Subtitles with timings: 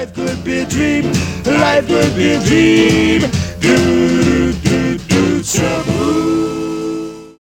[0.00, 1.04] Life could be a dream.
[1.44, 3.20] Life could be a dream.
[3.60, 7.36] Do, do, do, trouble.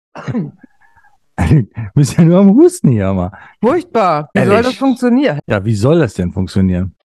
[1.95, 3.31] Wir sind ja nur am Husten hier, mal.
[3.63, 4.29] Furchtbar.
[4.35, 4.67] Wie soll Ehrlich?
[4.67, 5.39] das funktionieren?
[5.47, 6.97] Ja, wie soll das denn funktionieren?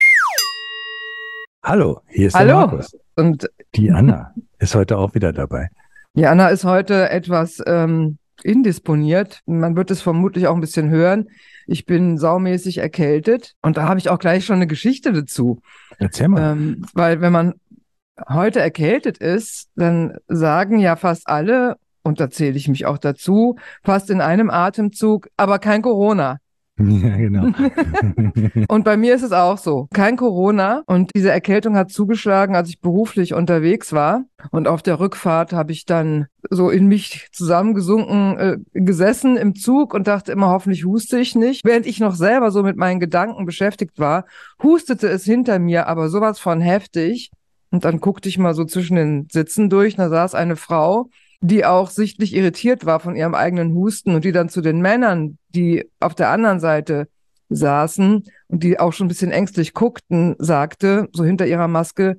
[1.64, 2.56] Hallo, hier ist der Hallo.
[2.56, 2.98] Markus.
[3.16, 5.70] Und Die Anna ist heute auch wieder dabei.
[6.16, 9.42] Jana ist heute etwas ähm, indisponiert.
[9.46, 11.30] Man wird es vermutlich auch ein bisschen hören.
[11.68, 15.62] Ich bin saumäßig erkältet und da habe ich auch gleich schon eine Geschichte dazu.
[15.98, 16.54] Erzähl mal.
[16.54, 17.54] Ähm, weil wenn man
[18.28, 23.56] heute erkältet ist, dann sagen ja fast alle, und da zähle ich mich auch dazu,
[23.84, 26.40] fast in einem Atemzug, aber kein Corona.
[27.04, 27.46] Ja, genau.
[28.68, 29.88] Und bei mir ist es auch so.
[29.94, 30.84] Kein Corona.
[30.86, 34.26] Und diese Erkältung hat zugeschlagen, als ich beruflich unterwegs war.
[34.52, 39.94] Und auf der Rückfahrt habe ich dann so in mich zusammengesunken äh, gesessen im Zug
[39.94, 41.62] und dachte immer, hoffentlich huste ich nicht.
[41.64, 44.26] Während ich noch selber so mit meinen Gedanken beschäftigt war,
[44.62, 47.32] hustete es hinter mir, aber sowas von heftig.
[47.70, 49.96] Und dann guckte ich mal so zwischen den Sitzen durch.
[49.96, 51.10] Da saß eine Frau,
[51.44, 55.38] die auch sichtlich irritiert war von ihrem eigenen Husten und die dann zu den Männern,
[55.50, 57.10] die auf der anderen Seite
[57.50, 62.18] saßen und die auch schon ein bisschen ängstlich guckten, sagte, so hinter ihrer Maske,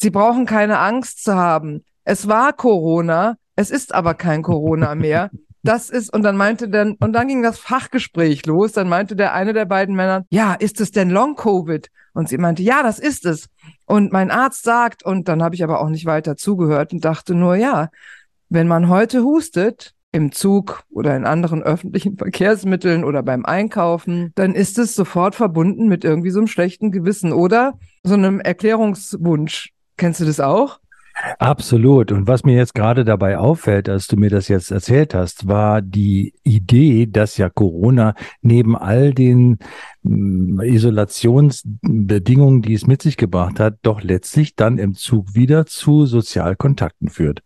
[0.00, 1.82] Sie brauchen keine Angst zu haben.
[2.04, 5.30] Es war Corona, es ist aber kein Corona mehr.
[5.64, 8.72] Das ist, und dann meinte dann, und dann ging das Fachgespräch los.
[8.72, 11.88] Dann meinte der eine der beiden Männer, ja, ist es denn Long-Covid?
[12.14, 13.48] Und sie meinte, ja, das ist es.
[13.84, 17.34] Und mein Arzt sagt, und dann habe ich aber auch nicht weiter zugehört und dachte
[17.34, 17.88] nur, ja,
[18.48, 24.54] wenn man heute hustet, im Zug oder in anderen öffentlichen Verkehrsmitteln oder beim Einkaufen, dann
[24.54, 29.70] ist es sofort verbunden mit irgendwie so einem schlechten Gewissen oder so einem Erklärungswunsch.
[29.96, 30.78] Kennst du das auch?
[31.40, 32.12] Absolut.
[32.12, 35.82] Und was mir jetzt gerade dabei auffällt, als du mir das jetzt erzählt hast, war
[35.82, 39.58] die Idee, dass ja Corona neben all den
[40.02, 46.06] mm, Isolationsbedingungen, die es mit sich gebracht hat, doch letztlich dann im Zug wieder zu
[46.06, 47.42] Sozialkontakten führt.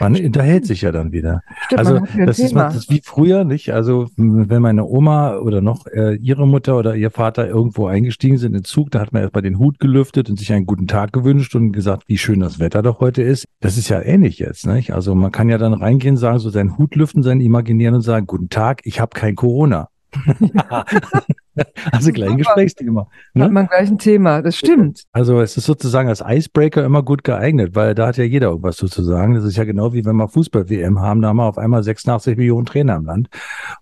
[0.00, 1.42] Man unterhält sich ja dann wieder.
[1.66, 2.64] Stimmt, also man das ist, Thema.
[2.64, 3.74] das ist wie früher, nicht?
[3.74, 8.52] Also wenn meine Oma oder noch äh, ihre Mutter oder ihr Vater irgendwo eingestiegen sind
[8.52, 11.12] in den Zug, da hat man erstmal den Hut gelüftet und sich einen guten Tag
[11.12, 13.44] gewünscht und gesagt, wie schön das Wetter doch heute ist.
[13.60, 14.92] Das ist ja ähnlich jetzt, nicht?
[14.92, 18.26] Also man kann ja dann reingehen, sagen, so seinen Hut lüften, seinen imaginieren und sagen,
[18.26, 19.88] guten Tag, ich habe kein Corona.
[21.92, 22.38] also gleich ein.
[22.38, 23.02] Gesprächsthema.
[23.02, 23.48] Hat Ne?
[23.48, 24.42] man gleich ein Thema.
[24.42, 25.04] Das stimmt.
[25.12, 28.76] Also es ist sozusagen als Icebreaker immer gut geeignet, weil da hat ja jeder irgendwas
[28.76, 29.34] zu zu sagen.
[29.34, 32.36] Das ist ja genau wie wenn wir Fußball-WM haben, da haben wir auf einmal 86
[32.36, 33.28] Millionen Trainer im Land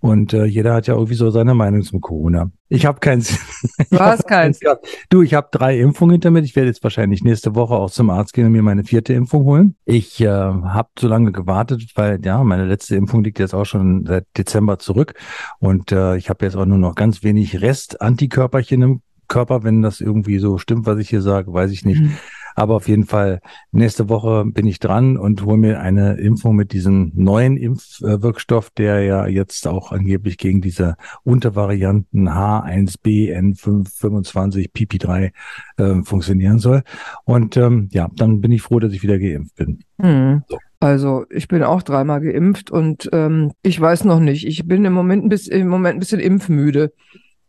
[0.00, 2.50] und äh, jeder hat ja irgendwie so seine Meinung zum Corona.
[2.72, 3.36] Ich habe keins.
[3.90, 4.60] Du hast keins.
[4.60, 4.86] gehabt.
[5.08, 6.40] Du, ich habe drei Impfungen hinter mir.
[6.40, 9.44] Ich werde jetzt wahrscheinlich nächste Woche auch zum Arzt gehen und mir meine vierte Impfung
[9.44, 9.74] holen.
[9.84, 14.06] Ich äh, habe so lange gewartet, weil ja, meine letzte Impfung liegt jetzt auch schon
[14.06, 15.14] seit Dezember zurück
[15.58, 20.00] und äh, ich habe jetzt auch nur noch ganz wenig Rest-Antikörperchen im Körper, wenn das
[20.00, 22.02] irgendwie so stimmt, was ich hier sage, weiß ich nicht.
[22.02, 22.16] Mhm.
[22.54, 23.40] Aber auf jeden Fall,
[23.72, 29.02] nächste Woche bin ich dran und hole mir eine Impfung mit diesem neuen Impfwirkstoff, der
[29.02, 35.32] ja jetzt auch angeblich gegen diese Untervarianten H1B N525 PP3
[35.76, 36.82] äh, funktionieren soll.
[37.24, 39.80] Und ähm, ja, dann bin ich froh, dass ich wieder geimpft bin.
[40.00, 40.42] Hm.
[40.48, 40.58] So.
[40.80, 44.46] Also ich bin auch dreimal geimpft und ähm, ich weiß noch nicht.
[44.46, 46.94] Ich bin im Moment bisschen, im Moment ein bisschen impfmüde.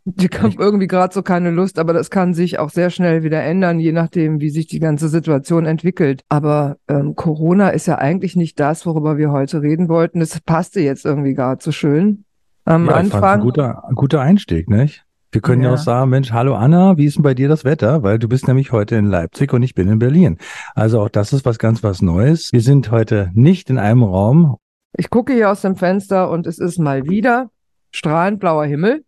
[0.04, 3.42] Ich habe irgendwie gerade so keine Lust, aber das kann sich auch sehr schnell wieder
[3.42, 6.22] ändern, je nachdem, wie sich die ganze Situation entwickelt.
[6.28, 10.18] Aber ähm, Corona ist ja eigentlich nicht das, worüber wir heute reden wollten.
[10.18, 12.24] Das passte jetzt irgendwie gerade so schön.
[12.64, 13.40] Am ja, ich fand's ein Anfang.
[13.40, 15.04] guter, guter Einstieg, nicht?
[15.30, 15.68] Wir können ja.
[15.68, 15.74] Ja.
[15.74, 18.02] auch sagen, Mensch, hallo Anna, wie ist denn bei dir das Wetter?
[18.02, 20.36] Weil du bist nämlich heute in Leipzig und ich bin in Berlin.
[20.74, 22.50] Also auch das ist was ganz was Neues.
[22.52, 24.56] Wir sind heute nicht in einem Raum.
[24.96, 27.50] Ich gucke hier aus dem Fenster und es ist mal wieder
[27.92, 29.04] strahlend blauer Himmel.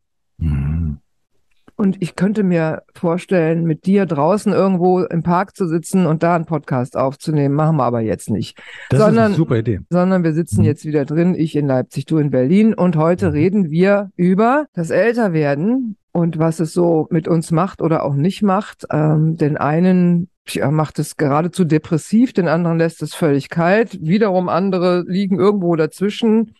[1.76, 6.36] Und ich könnte mir vorstellen, mit dir draußen irgendwo im Park zu sitzen und da
[6.36, 7.54] einen Podcast aufzunehmen.
[7.54, 8.56] Machen wir aber jetzt nicht.
[8.90, 9.80] Das ist Sondern- eine super Idee.
[9.90, 10.66] Sondern wir sitzen Mhm.
[10.66, 12.74] jetzt wieder drin, ich in Leipzig, du in Berlin.
[12.74, 13.32] Und heute Mhm.
[13.32, 18.42] reden wir über das Älterwerden und was es so mit uns macht oder auch nicht
[18.42, 18.86] macht.
[18.92, 23.98] Ähm, den einen ja, macht es geradezu depressiv, den anderen lässt es völlig kalt.
[24.03, 26.53] Wiederum andere liegen irgendwo dazwischen,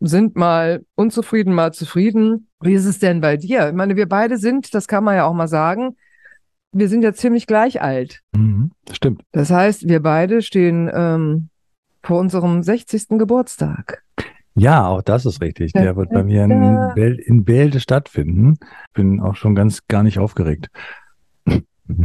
[0.00, 2.48] sind mal unzufrieden, mal zufrieden.
[2.60, 3.68] Wie ist es denn bei dir?
[3.68, 5.96] Ich meine, wir beide sind, das kann man ja auch mal sagen,
[6.72, 8.20] wir sind ja ziemlich gleich alt.
[8.34, 8.72] Mhm.
[8.84, 9.22] Das stimmt.
[9.32, 11.48] Das heißt, wir beide stehen ähm,
[12.02, 13.10] vor unserem 60.
[13.10, 14.02] Geburtstag.
[14.56, 15.72] Ja, auch das ist richtig.
[15.72, 18.58] Der wird bei mir in, Bel in Bälde stattfinden.
[18.92, 20.68] Bin auch schon ganz gar nicht aufgeregt.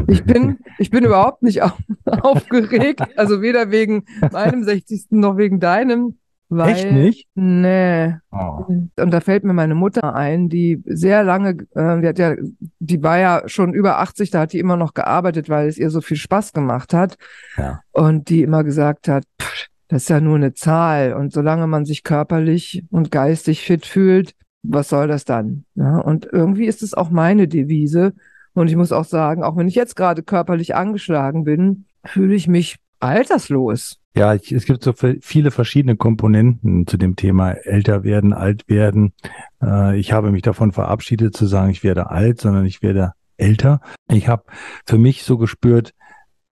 [0.08, 1.72] Ich bin, ich bin überhaupt nicht au
[2.06, 5.08] aufgeregt, also weder wegen meinem 60.
[5.12, 6.18] noch wegen deinem.
[6.50, 7.28] Weil, Echt nicht?
[7.36, 8.16] Nee.
[8.32, 8.66] Oh.
[8.68, 12.36] Und da fällt mir meine Mutter ein, die sehr lange, äh, die hat ja,
[12.80, 15.92] die war ja schon über 80, da hat die immer noch gearbeitet, weil es ihr
[15.92, 17.18] so viel Spaß gemacht hat.
[17.56, 17.82] Ja.
[17.92, 21.14] Und die immer gesagt hat, pff, das ist ja nur eine Zahl.
[21.14, 25.66] Und solange man sich körperlich und geistig fit fühlt, was soll das dann?
[25.76, 28.14] Ja, und irgendwie ist es auch meine Devise.
[28.54, 32.48] Und ich muss auch sagen, auch wenn ich jetzt gerade körperlich angeschlagen bin, fühle ich
[32.48, 33.99] mich alterslos.
[34.16, 39.14] Ja, ich, es gibt so viele verschiedene Komponenten zu dem Thema älter werden, alt werden.
[39.62, 43.82] Äh, ich habe mich davon verabschiedet zu sagen, ich werde alt, sondern ich werde älter.
[44.12, 44.44] Ich habe
[44.86, 45.94] für mich so gespürt,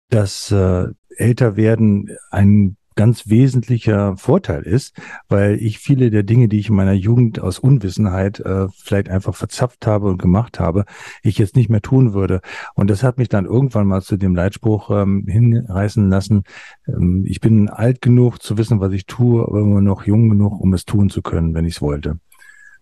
[0.09, 4.95] dass äh, älter werden ein ganz wesentlicher Vorteil ist,
[5.30, 9.36] weil ich viele der Dinge, die ich in meiner Jugend aus Unwissenheit äh, vielleicht einfach
[9.36, 10.86] verzapft habe und gemacht habe,
[11.22, 12.42] ich jetzt nicht mehr tun würde.
[12.75, 16.44] Und das hat mich dann irgendwann mal zu dem Leitspruch ähm, hinreißen lassen,
[16.88, 20.60] ähm, ich bin alt genug zu wissen, was ich tue, aber immer noch jung genug,
[20.60, 22.19] um es tun zu können, wenn ich es wollte.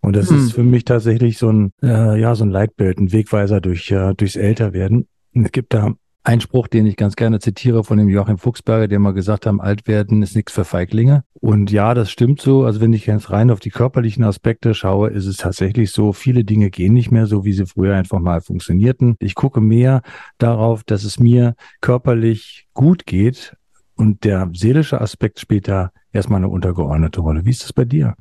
[0.02, 0.38] Und das hm.
[0.38, 4.14] ist für mich tatsächlich so ein, äh, ja, so ein Leitbild, ein Wegweiser durch, äh,
[4.16, 5.07] durchs Älterwerden.
[5.34, 9.00] Es gibt da ein Spruch, den ich ganz gerne zitiere von dem Joachim Fuchsberger, der
[9.00, 11.23] mal gesagt hat, alt werden ist nichts für Feiglinge.
[11.33, 12.63] Und ja, das stimmt so.
[12.63, 16.44] Also wenn ich jetzt rein auf die körperlichen Aspekte schaue, ist es tatsächlich so, viele
[16.44, 19.15] Dinge gehen nicht mehr so, wie sie früher einfach mal funktionierten.
[19.19, 20.01] Ich gucke mehr
[20.38, 23.56] darauf, dass es mir körperlich gut geht.
[23.95, 27.45] Und der seelische Aspekt spielt da erstmal eine untergeordnete Rolle.
[27.45, 28.15] Wie ist das bei dir?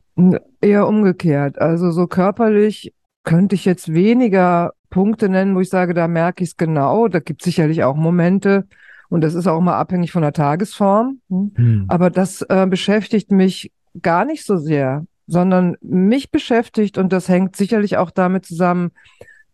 [0.60, 1.58] Eher umgekehrt.
[1.58, 2.92] Also so körperlich
[3.24, 7.08] könnte ich jetzt weniger Punkte nennen, wo ich sage, da merke ich es genau.
[7.08, 8.66] Da gibt es sicherlich auch Momente
[9.08, 11.20] und das ist auch mal abhängig von der Tagesform.
[11.28, 11.52] Hm.
[11.54, 11.84] hm.
[11.88, 17.56] Aber das äh, beschäftigt mich gar nicht so sehr, sondern mich beschäftigt und das hängt
[17.56, 18.90] sicherlich auch damit zusammen,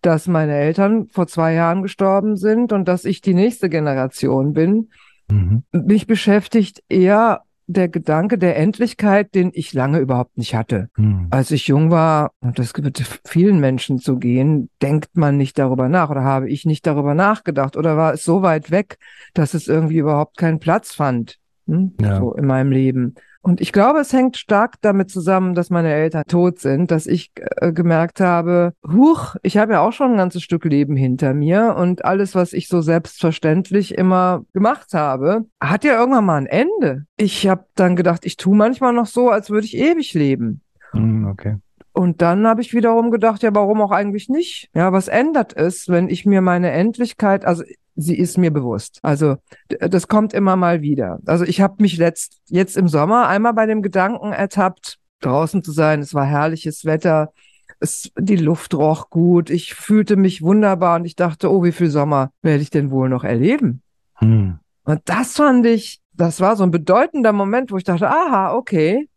[0.02, 4.90] dass meine Eltern vor zwei Jahren gestorben sind und dass ich die nächste Generation bin.
[5.28, 5.64] Mhm.
[5.72, 10.88] Mich beschäftigt eher der Gedanke der Endlichkeit, den ich lange überhaupt nicht hatte.
[10.96, 11.28] Hm.
[11.30, 15.88] Als ich jung war, und das wird vielen Menschen zu gehen, denkt man nicht darüber
[15.88, 18.98] nach oder habe ich nicht darüber nachgedacht oder war es so weit weg,
[19.34, 21.94] dass es irgendwie überhaupt keinen Platz fand hm?
[22.00, 22.18] ja.
[22.18, 23.14] so in meinem Leben.
[23.46, 27.30] Und ich glaube, es hängt stark damit zusammen, dass meine Eltern tot sind, dass ich
[27.36, 31.76] äh, gemerkt habe, huch, ich habe ja auch schon ein ganzes Stück Leben hinter mir
[31.78, 37.06] und alles, was ich so selbstverständlich immer gemacht habe, hat ja irgendwann mal ein Ende.
[37.16, 40.62] Ich habe dann gedacht, ich tue manchmal noch so, als würde ich ewig leben.
[40.92, 41.58] Mm, okay.
[41.92, 44.70] Und dann habe ich wiederum gedacht, ja, warum auch eigentlich nicht?
[44.74, 47.62] Ja, was ändert es, wenn ich mir meine Endlichkeit, also
[47.96, 49.00] sie ist mir bewusst.
[49.02, 49.36] Also
[49.68, 51.18] das kommt immer mal wieder.
[51.26, 55.72] Also ich habe mich letzt, jetzt im Sommer einmal bei dem Gedanken ertappt, draußen zu
[55.72, 56.00] sein.
[56.00, 57.32] Es war herrliches Wetter.
[57.80, 59.50] Es, die Luft roch gut.
[59.50, 63.08] Ich fühlte mich wunderbar und ich dachte, oh, wie viel Sommer werde ich denn wohl
[63.08, 63.82] noch erleben?
[64.14, 64.58] Hm.
[64.84, 69.08] Und das fand ich, das war so ein bedeutender Moment, wo ich dachte, aha, okay.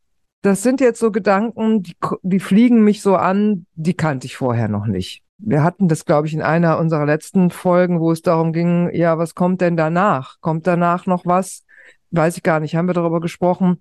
[0.41, 4.69] Das sind jetzt so Gedanken, die, die fliegen mich so an, die kannte ich vorher
[4.69, 8.53] noch nicht wir hatten das, glaube ich, in einer unserer letzten Folgen, wo es darum
[8.53, 10.39] ging, ja, was kommt denn danach?
[10.41, 11.63] Kommt danach noch was?
[12.12, 12.75] Weiß ich gar nicht.
[12.75, 13.77] Haben wir darüber gesprochen?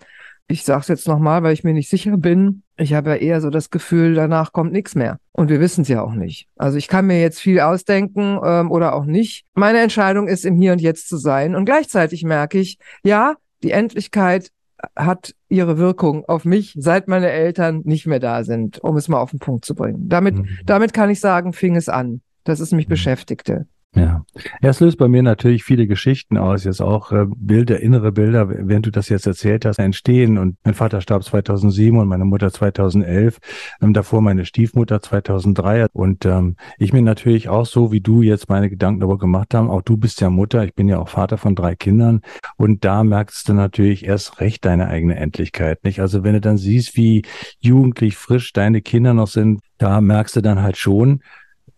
[0.47, 2.63] Ich sage es jetzt nochmal, weil ich mir nicht sicher bin.
[2.79, 5.19] Ich habe ja eher so das Gefühl, danach kommt nichts mehr.
[5.33, 6.49] Und wir wissen es ja auch nicht.
[6.57, 9.45] Also ich kann mir jetzt viel ausdenken ähm, oder auch nicht.
[9.55, 11.55] Meine Entscheidung ist, im Hier und Jetzt zu sein.
[11.55, 14.51] Und gleichzeitig merke ich, ja, die Endlichkeit
[14.97, 19.21] hat ihre Wirkung auf mich, seit meine Eltern nicht mehr da sind, um es mal
[19.21, 20.09] auf den Punkt zu bringen.
[20.09, 20.49] Damit, mhm.
[20.67, 22.91] damit kann ich sagen, fing es an, dass es mich mhm.
[22.91, 23.67] beschäftigte.
[23.99, 28.49] Ja, es löst bei mir natürlich viele Geschichten aus, jetzt auch äh, Bilder, innere Bilder,
[28.49, 30.39] während du das jetzt erzählt hast, entstehen.
[30.39, 33.39] Und mein Vater starb 2007 und meine Mutter 2011,
[33.83, 35.87] ähm, davor meine Stiefmutter 2003.
[35.93, 39.71] Und ähm, ich mir natürlich auch so, wie du jetzt meine Gedanken darüber gemacht haben,
[39.71, 42.21] auch du bist ja Mutter, ich bin ja auch Vater von drei Kindern.
[42.57, 46.01] Und da merkst du natürlich erst recht deine eigene Endlichkeit, nicht?
[46.01, 47.23] Also wenn du dann siehst, wie
[47.61, 51.21] jugendlich frisch deine Kinder noch sind, da merkst du dann halt schon,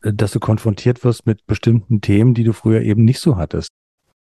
[0.02, 3.68] dass du konfrontiert wirst mit bestimmten Themen, die du früher eben nicht so hattest.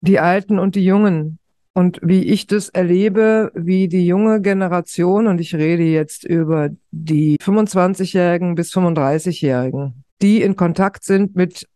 [0.02, 1.38] Die Alten und die Jungen.
[1.74, 7.38] Und wie ich das erlebe, wie die junge Generation, und ich rede jetzt über die
[7.38, 11.68] 25-Jährigen bis 35-Jährigen, die in Kontakt sind mit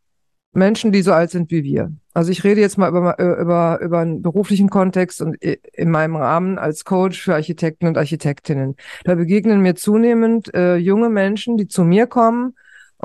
[0.51, 1.93] Menschen, die so alt sind wie wir.
[2.13, 6.57] Also ich rede jetzt mal über, über, über einen beruflichen Kontext und in meinem Rahmen
[6.57, 8.75] als Coach für Architekten und Architektinnen.
[9.03, 12.53] Da begegnen mir zunehmend äh, junge Menschen, die zu mir kommen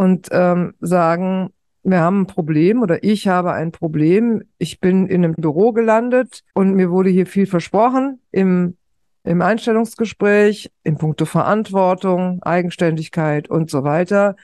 [0.00, 1.50] und ähm, sagen,
[1.82, 4.42] wir haben ein Problem oder ich habe ein Problem.
[4.56, 8.78] Ich bin in einem Büro gelandet und mir wurde hier viel versprochen im,
[9.24, 14.36] im Einstellungsgespräch, in puncto Verantwortung, Eigenständigkeit und so weiter.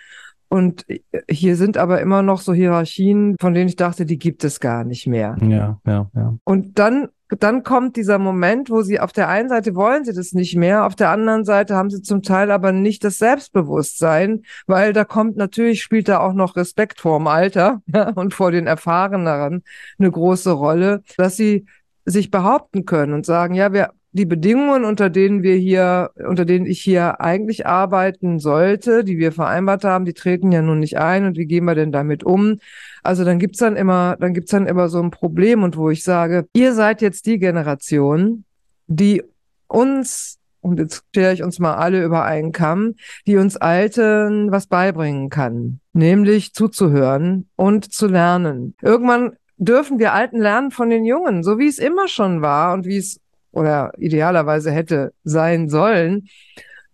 [0.48, 0.86] Und
[1.28, 4.84] hier sind aber immer noch so Hierarchien, von denen ich dachte, die gibt es gar
[4.84, 5.36] nicht mehr.
[5.42, 6.36] Ja, ja, ja.
[6.44, 10.32] Und dann dann kommt dieser Moment, wo sie auf der einen Seite wollen sie das
[10.32, 14.92] nicht mehr, auf der anderen Seite haben sie zum Teil aber nicht das Selbstbewusstsein, weil
[14.92, 18.68] da kommt natürlich spielt da auch noch Respekt vor dem Alter ja, und vor den
[18.68, 19.64] Erfahreneren
[19.98, 21.66] eine große Rolle, dass sie
[22.04, 26.64] sich behaupten können und sagen, ja, wir die Bedingungen, unter denen wir hier, unter denen
[26.64, 31.26] ich hier eigentlich arbeiten sollte, die wir vereinbart haben, die treten ja nun nicht ein
[31.26, 32.58] und wie gehen wir denn damit um?
[33.02, 36.02] Also dann gibt's dann immer, dann gibt's dann immer so ein Problem und wo ich
[36.02, 38.44] sage, ihr seid jetzt die Generation,
[38.86, 39.22] die
[39.68, 42.94] uns und jetzt stelle ich uns mal alle über einen Kamm,
[43.26, 48.74] die uns Alten was beibringen kann, nämlich zuzuhören und zu lernen.
[48.82, 52.86] Irgendwann dürfen wir Alten lernen von den Jungen, so wie es immer schon war und
[52.86, 53.20] wie es
[53.56, 56.28] oder idealerweise hätte sein sollen.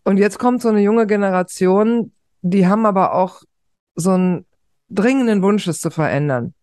[0.04, 3.42] Und jetzt kommt so eine junge Generation, die haben aber auch
[3.97, 4.47] so einen
[4.88, 6.54] dringenden Wunsch, es zu verändern.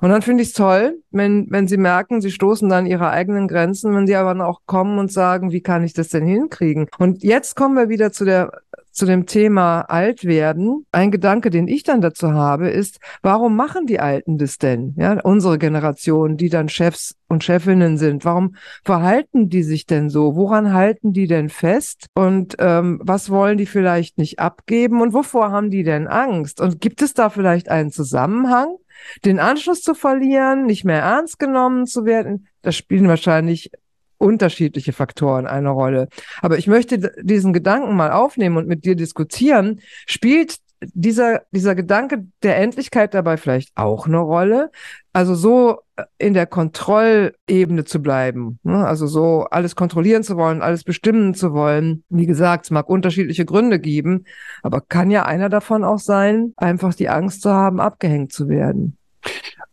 [0.00, 3.46] Und dann finde ich es toll, wenn, wenn sie merken, sie stoßen dann ihre eigenen
[3.46, 6.88] Grenzen, wenn sie aber dann auch kommen und sagen, wie kann ich das denn hinkriegen?
[6.98, 8.50] Und jetzt kommen wir wieder zu der
[8.98, 10.84] zu dem Thema alt werden.
[10.92, 14.94] Ein Gedanke, den ich dann dazu habe, ist, warum machen die Alten das denn?
[14.98, 18.24] Ja, unsere Generation, die dann Chefs und Chefinnen sind.
[18.24, 20.36] Warum verhalten die sich denn so?
[20.36, 22.06] Woran halten die denn fest?
[22.14, 25.00] Und ähm, was wollen die vielleicht nicht abgeben?
[25.00, 26.60] Und wovor haben die denn Angst?
[26.60, 28.76] Und gibt es da vielleicht einen Zusammenhang?
[29.24, 33.70] Den Anschluss zu verlieren, nicht mehr ernst genommen zu werden, das spielen wahrscheinlich
[34.18, 36.08] unterschiedliche Faktoren eine Rolle.
[36.42, 39.80] Aber ich möchte diesen Gedanken mal aufnehmen und mit dir diskutieren.
[40.06, 44.70] Spielt dieser, dieser Gedanke der Endlichkeit dabei vielleicht auch eine Rolle?
[45.12, 45.80] Also so
[46.18, 48.86] in der Kontrollebene zu bleiben, ne?
[48.86, 52.04] also so alles kontrollieren zu wollen, alles bestimmen zu wollen.
[52.08, 54.24] Wie gesagt, es mag unterschiedliche Gründe geben,
[54.62, 58.96] aber kann ja einer davon auch sein, einfach die Angst zu haben, abgehängt zu werden.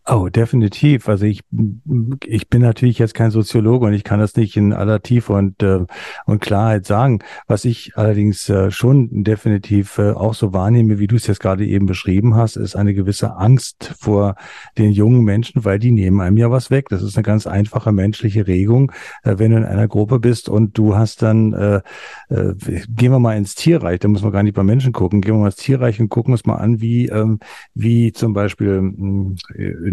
[0.08, 1.10] Oh, definitiv.
[1.10, 1.42] Also ich,
[2.26, 5.64] ich bin natürlich jetzt kein Soziologe und ich kann das nicht in aller Tiefe und,
[5.64, 5.84] äh,
[6.28, 7.24] und Klarheit sagen.
[7.48, 11.66] Was ich allerdings äh, schon definitiv äh, auch so wahrnehme, wie du es jetzt gerade
[11.66, 14.36] eben beschrieben hast, ist eine gewisse Angst vor
[14.78, 16.90] den jungen Menschen, weil die nehmen einem ja was weg.
[16.90, 18.92] Das ist eine ganz einfache menschliche Regung.
[19.24, 21.82] Äh, wenn du in einer Gruppe bist und du hast dann, äh,
[22.30, 22.54] äh,
[22.90, 25.40] gehen wir mal ins Tierreich, da muss man gar nicht bei Menschen gucken, gehen wir
[25.40, 27.40] mal ins Tierreich und gucken uns mal an, wie, ähm,
[27.74, 29.36] wie zum Beispiel mh, hm,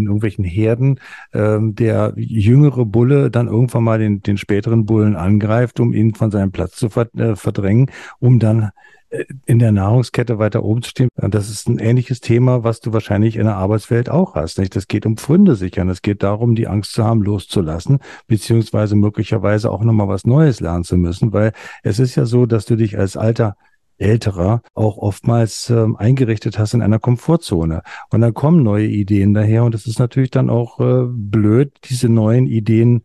[0.03, 1.01] in irgendwelchen Herden
[1.33, 6.31] ähm, der jüngere Bulle dann irgendwann mal den, den späteren Bullen angreift, um ihn von
[6.31, 8.71] seinem Platz zu äh, verdrängen, um dann
[9.11, 11.09] äh, in der Nahrungskette weiter oben zu stehen.
[11.17, 14.59] Das ist ein ähnliches Thema, was du wahrscheinlich in der Arbeitswelt auch hast.
[14.59, 14.75] Nicht?
[14.75, 15.89] Das geht um Pfründe sichern.
[15.89, 20.85] Es geht darum, die Angst zu haben, loszulassen, beziehungsweise möglicherweise auch nochmal was Neues lernen
[20.85, 23.57] zu müssen, weil es ist ja so, dass du dich als alter
[23.99, 27.83] älterer auch oftmals ähm, eingerichtet hast in einer Komfortzone.
[28.11, 32.09] Und dann kommen neue Ideen daher und es ist natürlich dann auch äh, blöd, diese
[32.09, 33.03] neuen Ideen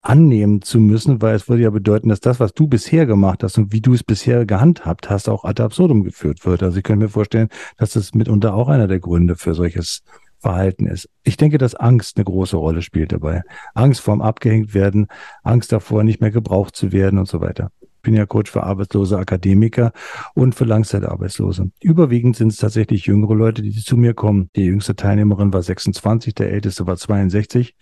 [0.00, 3.58] annehmen zu müssen, weil es würde ja bedeuten, dass das, was du bisher gemacht hast
[3.58, 6.62] und wie du es bisher gehandhabt hast, auch ad absurdum geführt wird.
[6.62, 10.02] Also ich könnte mir vorstellen, dass das mitunter auch einer der Gründe für solches
[10.40, 11.08] Verhalten ist.
[11.24, 13.42] Ich denke, dass Angst eine große Rolle spielt dabei.
[13.74, 15.08] Angst vorm abgehängt werden,
[15.42, 17.70] Angst davor, nicht mehr gebraucht zu werden und so weiter
[18.02, 19.92] bin ja Coach für arbeitslose Akademiker
[20.34, 21.70] und für Langzeitarbeitslose.
[21.80, 24.50] Überwiegend sind es tatsächlich jüngere Leute, die zu mir kommen.
[24.56, 27.74] Die jüngste Teilnehmerin war 26, der älteste war 62.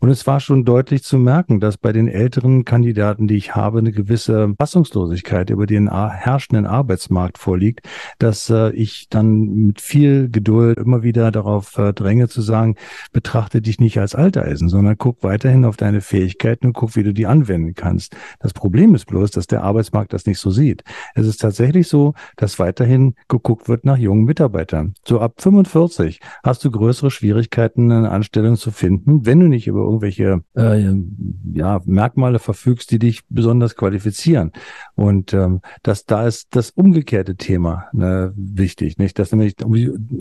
[0.00, 3.78] Und es war schon deutlich zu merken, dass bei den älteren Kandidaten, die ich habe,
[3.78, 7.86] eine gewisse Fassungslosigkeit über den herrschenden Arbeitsmarkt vorliegt,
[8.18, 12.76] dass äh, ich dann mit viel Geduld immer wieder darauf äh, dränge zu sagen,
[13.12, 17.12] betrachte dich nicht als Alteisen, sondern guck weiterhin auf deine Fähigkeiten und guck, wie du
[17.12, 18.16] die anwenden kannst.
[18.40, 20.82] Das Problem ist bloß, dass der Arbeitsmarkt das nicht so sieht.
[21.14, 24.94] Es ist tatsächlich so, dass weiterhin geguckt wird nach jungen Mitarbeitern.
[25.06, 29.80] So ab 45 hast du größere Schwierigkeiten, eine Anstellung zu finden, wenn du nicht über
[29.80, 30.92] irgendwelche äh,
[31.54, 34.52] ja, Merkmale verfügst, die dich besonders qualifizieren.
[34.94, 39.18] Und ähm, das, da ist das umgekehrte Thema ne, wichtig, nicht?
[39.18, 39.54] Dass nämlich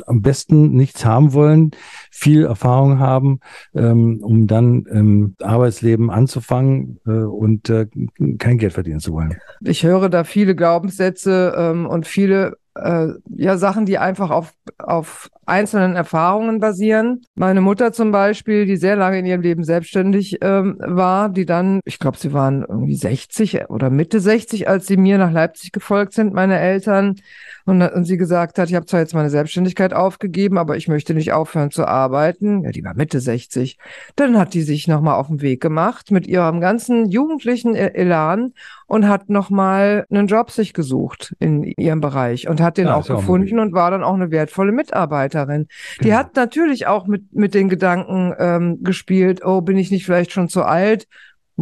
[0.06, 1.72] am besten nichts haben wollen,
[2.12, 3.40] viel Erfahrung haben,
[3.74, 7.88] ähm, um dann im Arbeitsleben anzufangen äh, und äh,
[8.38, 9.21] kein Geld verdienen zu wollen.
[9.62, 15.30] Ich höre da viele Glaubenssätze ähm, und viele äh, ja Sachen, die einfach auf, auf
[15.52, 17.22] einzelnen Erfahrungen basieren.
[17.36, 21.82] Meine Mutter zum Beispiel, die sehr lange in ihrem Leben selbstständig ähm, war, die dann,
[21.84, 26.14] ich glaube, sie waren irgendwie 60 oder Mitte 60, als sie mir nach Leipzig gefolgt
[26.14, 27.18] sind, meine Eltern.
[27.66, 31.14] Und, und sie gesagt hat, ich habe zwar jetzt meine Selbstständigkeit aufgegeben, aber ich möchte
[31.14, 32.64] nicht aufhören zu arbeiten.
[32.64, 33.78] Ja, die war Mitte 60.
[34.16, 38.54] Dann hat die sich nochmal auf den Weg gemacht mit ihrem ganzen jugendlichen e-, Elan
[38.88, 43.08] und hat nochmal einen Job sich gesucht in ihrem Bereich und hat den ja, auch
[43.08, 45.41] gefunden auch und war dann auch eine wertvolle Mitarbeiterin.
[45.98, 46.08] Genau.
[46.08, 50.32] Die hat natürlich auch mit, mit den Gedanken ähm, gespielt, oh, bin ich nicht vielleicht
[50.32, 51.08] schon zu alt?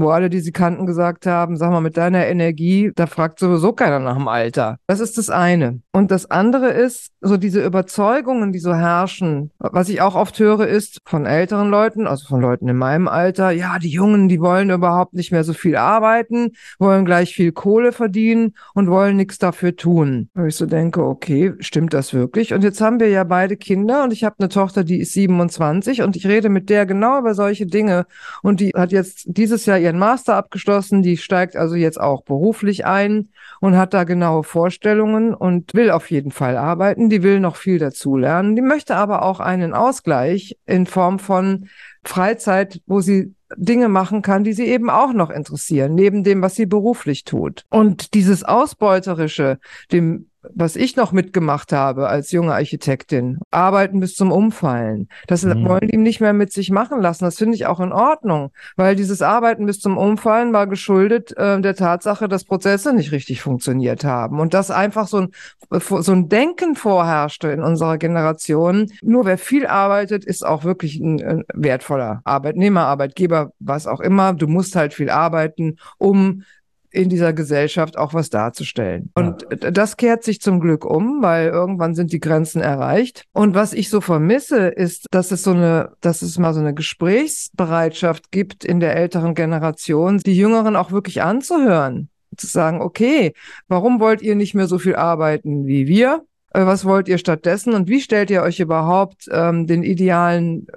[0.02, 3.74] Wo alle, die sie kannten, gesagt haben, sag mal, mit deiner Energie, da fragt sowieso
[3.74, 4.78] keiner nach dem Alter.
[4.88, 5.82] Das ist das eine.
[5.92, 10.68] Und das andere ist, so diese Überzeugungen, die so herrschen, was ich auch oft höre,
[10.68, 14.70] ist von älteren Leuten, also von Leuten in meinem Alter, ja, die Jungen, die wollen
[14.70, 19.76] überhaupt nicht mehr so viel arbeiten, wollen gleich viel Kohle verdienen und wollen nichts dafür
[19.76, 20.30] tun.
[20.34, 22.54] Wo ich so denke, okay, stimmt das wirklich?
[22.54, 26.02] Und jetzt haben wir ja beide Kinder und ich habe eine Tochter, die ist 27
[26.02, 28.06] und ich rede mit der genau über solche Dinge
[28.42, 32.86] und die hat jetzt dieses Jahr ihren Master abgeschlossen, die steigt also jetzt auch beruflich
[32.86, 33.30] ein
[33.60, 37.10] und hat da genaue Vorstellungen und will auf jeden Fall arbeiten.
[37.10, 38.56] Die will noch viel dazulernen.
[38.56, 41.68] Die möchte aber auch einen Ausgleich in Form von
[42.04, 46.56] Freizeit, wo sie Dinge machen kann, die sie eben auch noch interessieren, neben dem, was
[46.56, 47.66] sie beruflich tut.
[47.70, 49.58] Und dieses Ausbeuterische,
[49.92, 55.08] dem was ich noch mitgemacht habe als junge Architektin, arbeiten bis zum Umfallen.
[55.28, 55.66] Das mhm.
[55.68, 57.26] wollen die nicht mehr mit sich machen lassen.
[57.26, 61.60] Das finde ich auch in Ordnung, weil dieses Arbeiten bis zum Umfallen war geschuldet äh,
[61.62, 65.30] der Tatsache, dass Prozesse nicht richtig funktioniert haben und dass einfach so ein,
[65.80, 68.92] so ein Denken vorherrschte in unserer Generation.
[69.02, 74.34] Nur wer viel arbeitet, ist auch wirklich ein, ein wertvoller Arbeitnehmer, Arbeitgeber, was auch immer.
[74.34, 76.44] Du musst halt viel arbeiten, um
[76.92, 79.12] in dieser Gesellschaft auch was darzustellen.
[79.16, 79.72] Und ja.
[79.72, 83.26] das kehrt sich zum Glück um, weil irgendwann sind die Grenzen erreicht.
[83.32, 86.74] Und was ich so vermisse, ist, dass es so eine, dass es mal so eine
[86.74, 92.10] Gesprächsbereitschaft gibt in der älteren Generation, die Jüngeren auch wirklich anzuhören.
[92.38, 93.34] Zu sagen, okay,
[93.68, 96.24] warum wollt ihr nicht mehr so viel arbeiten wie wir?
[96.54, 97.74] Äh, was wollt ihr stattdessen?
[97.74, 100.68] Und wie stellt ihr euch überhaupt ähm, den idealen,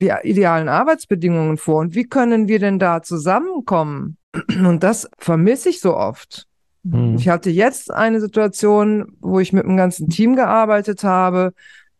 [0.00, 1.80] die idealen Arbeitsbedingungen vor?
[1.80, 4.16] Und wie können wir denn da zusammenkommen?
[4.48, 6.46] Und das vermisse ich so oft.
[6.82, 7.16] Mhm.
[7.16, 11.52] Ich hatte jetzt eine Situation, wo ich mit dem ganzen Team gearbeitet habe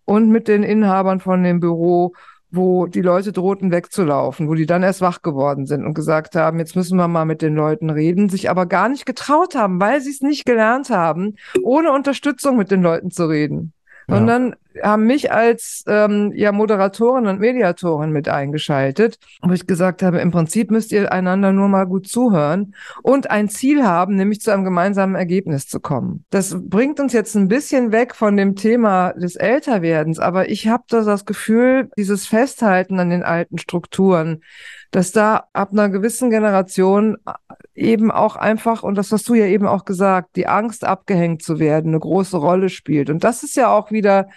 [0.05, 2.13] und mit den Inhabern von dem Büro,
[2.51, 6.59] wo die Leute drohten wegzulaufen, wo die dann erst wach geworden sind und gesagt haben,
[6.59, 10.01] jetzt müssen wir mal mit den Leuten reden, sich aber gar nicht getraut haben, weil
[10.01, 13.73] sie es nicht gelernt haben, ohne Unterstützung mit den Leuten zu reden.
[14.11, 14.17] Ja.
[14.17, 20.03] Und dann haben mich als ähm, ja, Moderatorin und Mediatorin mit eingeschaltet, wo ich gesagt
[20.03, 24.41] habe, im Prinzip müsst ihr einander nur mal gut zuhören und ein Ziel haben, nämlich
[24.41, 26.25] zu einem gemeinsamen Ergebnis zu kommen.
[26.31, 30.85] Das bringt uns jetzt ein bisschen weg von dem Thema des Älterwerdens, aber ich habe
[30.89, 34.43] das Gefühl, dieses Festhalten an den alten Strukturen,
[34.91, 37.17] dass da ab einer gewissen Generation
[37.75, 41.59] eben auch einfach, und das hast du ja eben auch gesagt, die Angst abgehängt zu
[41.59, 43.11] werden, eine große Rolle spielt.
[43.11, 44.29] Und das ist ja auch wieder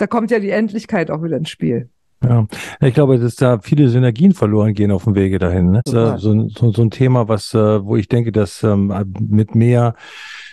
[0.00, 1.90] da kommt ja die Endlichkeit auch wieder ins Spiel.
[2.22, 2.46] Ja,
[2.80, 5.70] ich glaube, dass da viele Synergien verloren gehen auf dem Wege dahin.
[5.70, 5.80] Ne?
[5.86, 9.94] So, so, so, ein Thema, was, äh, wo ich denke, dass ähm, mit mehr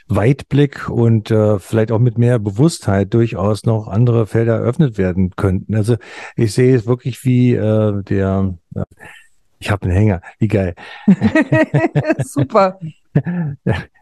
[0.08, 5.76] Weitblick und äh, vielleicht auch mit mehr Bewusstheit durchaus noch andere Felder eröffnet werden könnten.
[5.76, 5.98] Also
[6.38, 8.84] ich sehe es wirklich wie äh, der, äh,
[9.60, 10.76] ich habe einen Hänger, wie geil.
[12.20, 12.80] Super.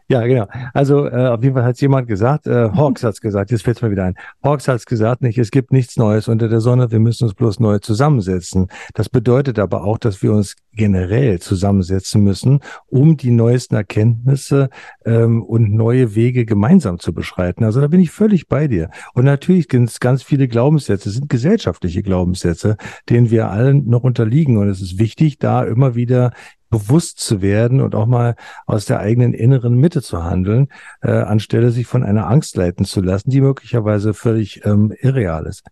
[0.08, 0.46] Ja, genau.
[0.72, 3.90] Also äh, auf jeden Fall hat jemand gesagt, äh, Hawks hat's gesagt, jetzt fällt's mir
[3.90, 4.14] wieder ein.
[4.40, 7.58] Hawks hat's gesagt, nicht, es gibt nichts Neues unter der Sonne, wir müssen uns bloß
[7.58, 8.68] neu zusammensetzen.
[8.94, 14.68] Das bedeutet aber auch, dass wir uns generell zusammensetzen müssen, um die neuesten Erkenntnisse
[15.04, 17.64] ähm, und neue Wege gemeinsam zu beschreiten.
[17.64, 18.90] Also da bin ich völlig bei dir.
[19.14, 22.76] Und natürlich es ganz viele Glaubenssätze, sind gesellschaftliche Glaubenssätze,
[23.10, 24.56] denen wir allen noch unterliegen.
[24.58, 26.32] Und es ist wichtig, da immer wieder
[26.70, 30.68] bewusst zu werden und auch mal aus der eigenen inneren Mitte zu handeln,
[31.02, 35.62] äh, anstelle sich von einer Angst leiten zu lassen, die möglicherweise völlig ähm, irreal ist.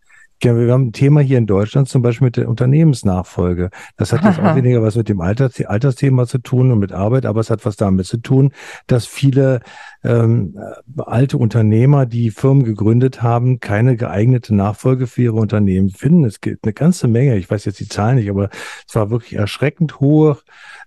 [0.43, 3.71] Ja, wir haben ein Thema hier in Deutschland zum Beispiel mit der Unternehmensnachfolge.
[3.97, 7.25] Das hat jetzt auch weniger was mit dem Alter, Altersthema zu tun und mit Arbeit,
[7.25, 8.53] aber es hat was damit zu tun,
[8.87, 9.61] dass viele
[10.03, 10.59] ähm,
[10.99, 16.25] alte Unternehmer, die Firmen gegründet haben, keine geeignete Nachfolge für ihre Unternehmen finden.
[16.25, 18.51] Es gibt eine ganze Menge, ich weiß jetzt die Zahlen nicht, aber
[18.87, 20.39] es war wirklich erschreckend hohe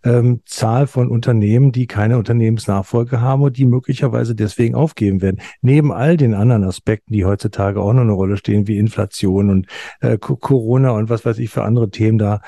[0.03, 5.41] ähm, Zahl von Unternehmen, die keine Unternehmensnachfolge haben und die möglicherweise deswegen aufgeben werden.
[5.61, 9.67] Neben all den anderen Aspekten, die heutzutage auch noch eine Rolle stehen, wie Inflation und
[10.01, 12.41] äh, Corona und was weiß ich für andere Themen da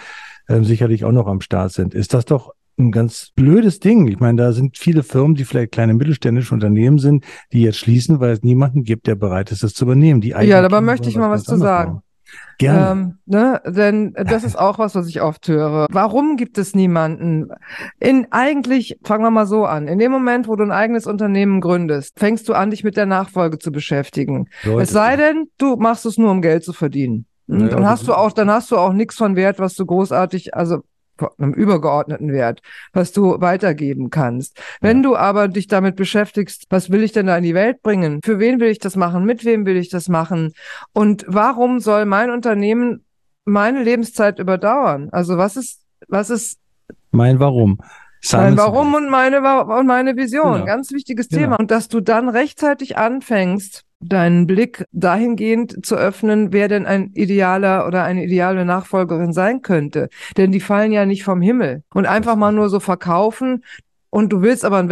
[0.48, 4.08] äh, sicherlich auch noch am Start sind, ist das doch ein ganz blödes Ding.
[4.08, 8.20] Ich meine, da sind viele Firmen, die vielleicht kleine mittelständische Unternehmen sind, die jetzt schließen,
[8.20, 10.22] weil es niemanden gibt, der bereit ist, das zu übernehmen.
[10.22, 12.02] Die ja, dabei möchte ich mal was zu sagen.
[12.58, 12.92] Gerne.
[12.92, 13.62] Ähm, ne?
[13.66, 15.88] Denn das ist auch was, was ich oft höre.
[15.92, 17.50] Warum gibt es niemanden?
[18.00, 19.88] In eigentlich, fangen wir mal so an.
[19.88, 23.06] In dem Moment, wo du ein eigenes Unternehmen gründest, fängst du an, dich mit der
[23.06, 24.50] Nachfolge zu beschäftigen.
[24.64, 24.84] Leute.
[24.84, 27.26] Es sei denn, du machst es nur, um Geld zu verdienen.
[27.48, 30.54] Naja, dann hast du auch, dann hast du auch nichts von Wert, was du großartig,
[30.54, 30.84] also
[31.38, 32.62] einem übergeordneten Wert,
[32.94, 34.60] was du weitergeben kannst.
[34.82, 38.20] Wenn du aber dich damit beschäftigst, was will ich denn da in die Welt bringen?
[38.24, 39.26] Für wen will ich das machen?
[39.26, 40.54] Mit wem will ich das machen?
[40.94, 43.04] Und warum soll mein Unternehmen
[43.46, 45.10] meine Lebenszeit überdauern?
[45.12, 46.60] Also was ist, was ist
[47.12, 47.80] Mein Warum.
[48.32, 50.54] mein Warum und meine, und meine Vision.
[50.54, 50.66] Genau.
[50.66, 51.42] Ganz wichtiges Genau.
[51.42, 51.56] Thema.
[51.60, 57.86] Und dass du dann rechtzeitig anfängst, deinen Blick dahingehend zu öffnen, wer denn ein idealer
[57.86, 60.10] oder eine ideale Nachfolgerin sein könnte.
[60.38, 61.84] Denn die fallen ja nicht vom Himmel.
[61.94, 63.64] Und einfach mal nur so verkaufen,
[64.12, 64.90] und du willst aber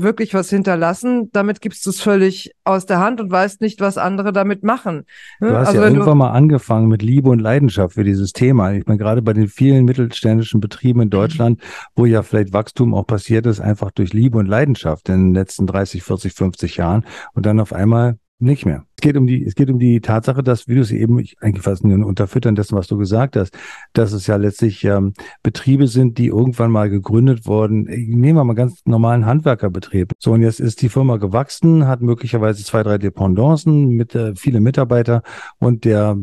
[0.00, 3.96] wirklich was hinterlassen, damit gibst du es völlig aus der Hand und weißt nicht, was
[3.96, 5.04] andere damit machen.
[5.38, 8.72] Du hast also ja irgendwann mal angefangen mit Liebe und Leidenschaft für dieses Thema.
[8.72, 11.60] Ich meine, gerade bei den vielen mittelständischen Betrieben in Deutschland,
[11.94, 15.68] wo ja vielleicht Wachstum auch passiert ist, einfach durch Liebe und Leidenschaft in den letzten
[15.68, 18.86] 30, 40, 50 Jahren und dann auf einmal nicht mehr.
[19.00, 21.34] Es geht um die, es geht um die Tatsache, dass, wie du es eben, ich,
[21.40, 23.56] eigentlich fast nur Unterfüttern dessen, was du gesagt hast,
[23.94, 27.84] dass es ja letztlich ähm, Betriebe sind, die irgendwann mal gegründet wurden.
[27.84, 30.12] Nehmen wir mal ganz normalen Handwerkerbetrieb.
[30.18, 34.60] So, und jetzt ist die Firma gewachsen, hat möglicherweise zwei, drei Dependancen mit äh, viele
[34.60, 35.22] Mitarbeiter
[35.58, 36.18] und der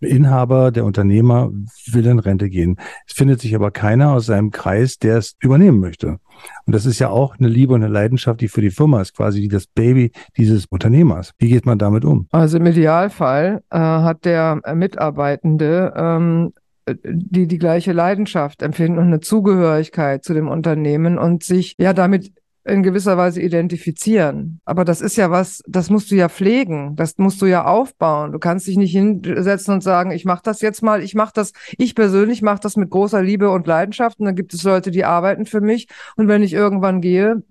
[0.00, 1.50] Inhaber, der Unternehmer
[1.92, 2.76] will in Rente gehen.
[3.06, 6.20] Es findet sich aber keiner aus seinem Kreis, der es übernehmen möchte.
[6.66, 9.14] Und das ist ja auch eine Liebe und eine Leidenschaft, die für die Firma ist,
[9.14, 11.32] quasi das Baby dieses Unternehmers.
[11.38, 12.13] Wie geht man damit um?
[12.30, 16.52] Also im Idealfall äh, hat der äh, Mitarbeitende ähm,
[16.86, 21.92] äh, die die gleiche Leidenschaft empfinden und eine Zugehörigkeit zu dem Unternehmen und sich ja
[21.92, 22.32] damit
[22.64, 24.60] in gewisser Weise identifizieren.
[24.64, 28.32] Aber das ist ja was, das musst du ja pflegen, das musst du ja aufbauen.
[28.32, 31.52] Du kannst dich nicht hinsetzen und sagen, ich mache das jetzt mal, ich mache das,
[31.76, 35.04] ich persönlich mache das mit großer Liebe und Leidenschaft und dann gibt es Leute, die
[35.04, 37.42] arbeiten für mich und wenn ich irgendwann gehe,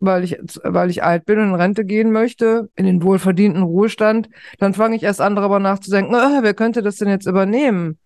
[0.00, 4.28] weil ich, weil ich alt bin und in Rente gehen möchte, in den wohlverdienten Ruhestand,
[4.58, 7.98] dann fange ich erst an, darüber nachzudenken, äh, wer könnte das denn jetzt übernehmen?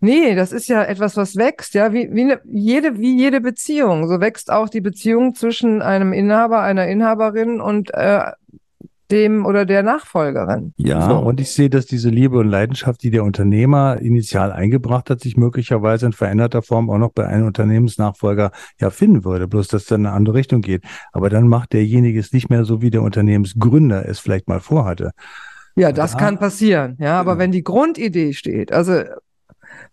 [0.00, 4.06] Nee, das ist ja etwas, was wächst, ja, wie, wie, ne, jede, wie jede Beziehung.
[4.06, 8.20] So wächst auch die Beziehung zwischen einem Inhaber, einer Inhaberin und äh,
[9.10, 10.74] dem oder der Nachfolgerin.
[10.76, 11.16] Ja, So.
[11.18, 15.36] und ich sehe, dass diese Liebe und Leidenschaft, die der Unternehmer initial eingebracht hat, sich
[15.36, 20.00] möglicherweise in veränderter Form auch noch bei einem Unternehmensnachfolger ja finden würde, bloß dass dann
[20.02, 20.84] in eine andere Richtung geht.
[21.12, 25.12] Aber dann macht derjenige es nicht mehr so, wie der Unternehmensgründer es vielleicht mal vorhatte.
[25.76, 26.18] Ja, das Ja.
[26.18, 27.42] kann passieren, ja, aber Genau.
[27.44, 29.02] wenn die Grundidee steht, also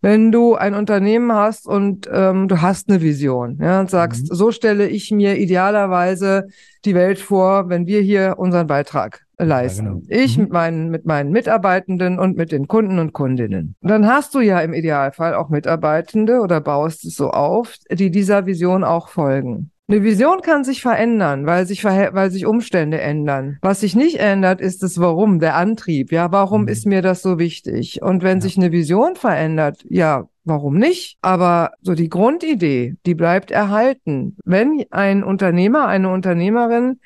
[0.02, 4.36] wenn du ein Unternehmen hast und ähm, du hast eine Vision, ja, und sagst, Mhm.
[4.36, 6.48] so stelle ich mir idealerweise
[6.86, 9.86] die Welt vor, wenn wir hier unseren Beitrag leisten.
[9.86, 10.02] genau.
[10.08, 10.44] Ich Mhm.
[10.44, 13.76] mit meinen, mit meinen Mitarbeitenden und mit den Kunden und Kundinnen.
[13.82, 18.46] Dann hast du ja im Idealfall auch Mitarbeitende oder baust es so auf, die dieser
[18.46, 19.72] Vision auch folgen.
[19.88, 23.60] Eine Vision kann sich verändern, weil sich, weil sich Umstände ändern.
[23.62, 26.12] Was sich nicht ändert, ist das Warum, der Antrieb.
[26.12, 26.68] Ja, warum Mhm.
[26.70, 28.02] ist mir das so wichtig?
[28.02, 28.42] Und wenn Ja.
[28.42, 31.18] sich eine Vision verändert, ja, warum nicht?
[31.22, 34.38] Aber so die Grundidee, die bleibt erhalten.
[34.44, 37.00] Wenn ein Unternehmer, eine Unternehmerin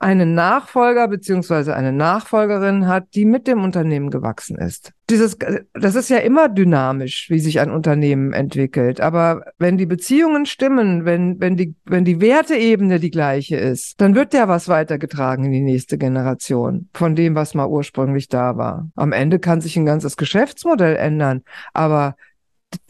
[0.00, 4.92] einen Nachfolger beziehungsweise eine Nachfolgerin hat, die mit dem Unternehmen gewachsen ist.
[5.10, 5.36] Dieses,
[5.74, 9.02] das ist ja immer dynamisch, wie sich ein Unternehmen entwickelt.
[9.02, 14.14] Aber wenn die Beziehungen stimmen, wenn, wenn die, wenn die Werteebene die gleiche ist, dann
[14.14, 18.90] wird ja was weitergetragen in die nächste Generation von dem, was mal ursprünglich da war.
[18.94, 21.42] Am Ende kann sich ein ganzes Geschäftsmodell ändern,
[21.74, 22.16] aber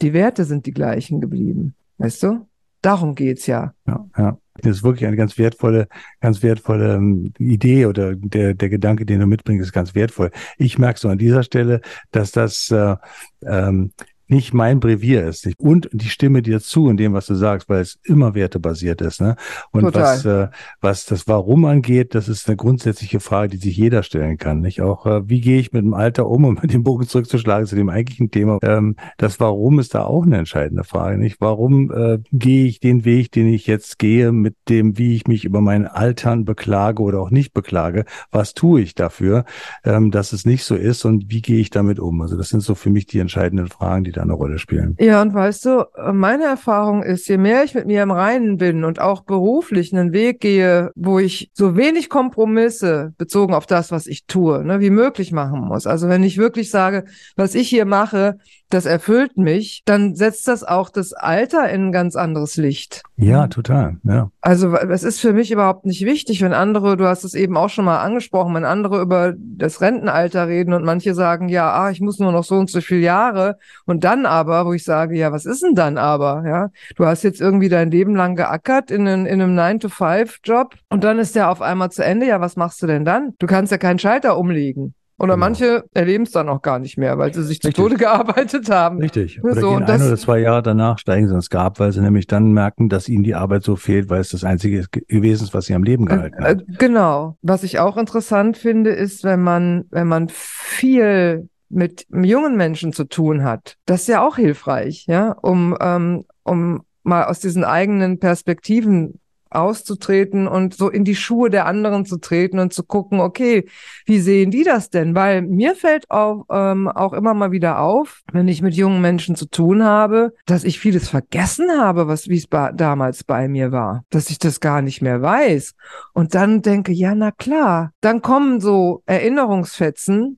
[0.01, 1.75] die Werte sind die gleichen geblieben.
[1.97, 2.47] Weißt du?
[2.81, 3.73] Darum geht's ja.
[3.85, 4.37] Ja, ja.
[4.55, 5.87] Das ist wirklich eine ganz wertvolle,
[6.19, 10.31] ganz wertvolle ähm, Idee oder der, der Gedanke, den du mitbringst, ist ganz wertvoll.
[10.57, 12.95] Ich merke so an dieser Stelle, dass das äh,
[13.43, 13.91] ähm,
[14.31, 15.45] nicht mein Brevier ist.
[15.45, 15.59] Nicht?
[15.59, 19.21] Und die Stimme dir zu in dem, was du sagst, weil es immer wertebasiert ist.
[19.21, 19.35] Ne?
[19.71, 20.01] Und Total.
[20.01, 20.47] was, äh,
[20.79, 24.61] was das Warum angeht, das ist eine grundsätzliche Frage, die sich jeder stellen kann.
[24.61, 27.75] Nicht auch, äh, wie gehe ich mit dem Alter um, um den Bogen zurückzuschlagen zu
[27.75, 28.59] dem eigentlichen Thema.
[28.63, 31.17] Ähm, das Warum ist da auch eine entscheidende Frage.
[31.17, 31.41] Nicht?
[31.41, 35.43] Warum äh, gehe ich den Weg, den ich jetzt gehe, mit dem, wie ich mich
[35.43, 38.05] über mein Altern beklage oder auch nicht beklage?
[38.31, 39.43] Was tue ich dafür,
[39.83, 42.21] ähm, dass es nicht so ist und wie gehe ich damit um?
[42.21, 44.95] Also das sind so für mich die entscheidenden Fragen, die da da eine Rolle spielen.
[44.99, 48.83] Ja, und weißt du, meine Erfahrung ist, je mehr ich mit mir im Reinen bin
[48.83, 54.07] und auch beruflich einen Weg gehe, wo ich so wenig Kompromisse bezogen auf das, was
[54.07, 55.87] ich tue, ne, wie möglich machen muss.
[55.87, 57.05] Also wenn ich wirklich sage,
[57.35, 58.37] was ich hier mache,
[58.69, 63.03] das erfüllt mich, dann setzt das auch das Alter in ein ganz anderes Licht.
[63.17, 63.97] Ja, total.
[64.03, 64.31] Ja.
[64.39, 67.69] Also es ist für mich überhaupt nicht wichtig, wenn andere, du hast es eben auch
[67.69, 72.01] schon mal angesprochen, wenn andere über das Rentenalter reden und manche sagen, ja, ah, ich
[72.01, 75.31] muss nur noch so und so viele Jahre und dann aber, wo ich sage, ja,
[75.31, 76.43] was ist denn dann aber?
[76.45, 81.19] Ja, du hast jetzt irgendwie dein Leben lang geackert in, in einem 9-to-5-Job und dann
[81.19, 82.27] ist der auf einmal zu Ende.
[82.27, 83.33] Ja, was machst du denn dann?
[83.39, 84.93] Du kannst ja keinen Schalter umlegen.
[85.21, 85.45] Oder genau.
[85.45, 87.75] manche erleben es dann auch gar nicht mehr, weil sie sich Richtig.
[87.75, 88.97] zu Tode gearbeitet haben.
[88.97, 89.43] Richtig.
[89.43, 92.25] Oder so, gehen ein oder zwei Jahre danach steigen sie ins Grab, weil sie nämlich
[92.25, 95.67] dann merken, dass ihnen die Arbeit so fehlt, weil es das Einzige gewesen ist, was
[95.67, 96.63] sie am Leben äh, gehalten hat.
[96.79, 97.37] Genau.
[97.43, 103.05] Was ich auch interessant finde, ist, wenn man, wenn man viel mit jungen Menschen zu
[103.05, 108.19] tun hat, das ist ja auch hilfreich, ja, um, ähm, um mal aus diesen eigenen
[108.19, 109.19] Perspektiven
[109.51, 113.67] auszutreten und so in die Schuhe der anderen zu treten und zu gucken, okay,
[114.05, 115.13] wie sehen die das denn?
[115.13, 119.35] Weil mir fällt auch, ähm, auch immer mal wieder auf, wenn ich mit jungen Menschen
[119.35, 124.05] zu tun habe, dass ich vieles vergessen habe, was wie es damals bei mir war,
[124.09, 125.73] dass ich das gar nicht mehr weiß.
[126.13, 130.37] Und dann denke, ja, na klar, dann kommen so Erinnerungsfetzen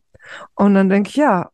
[0.55, 1.49] und dann denke ich, ja,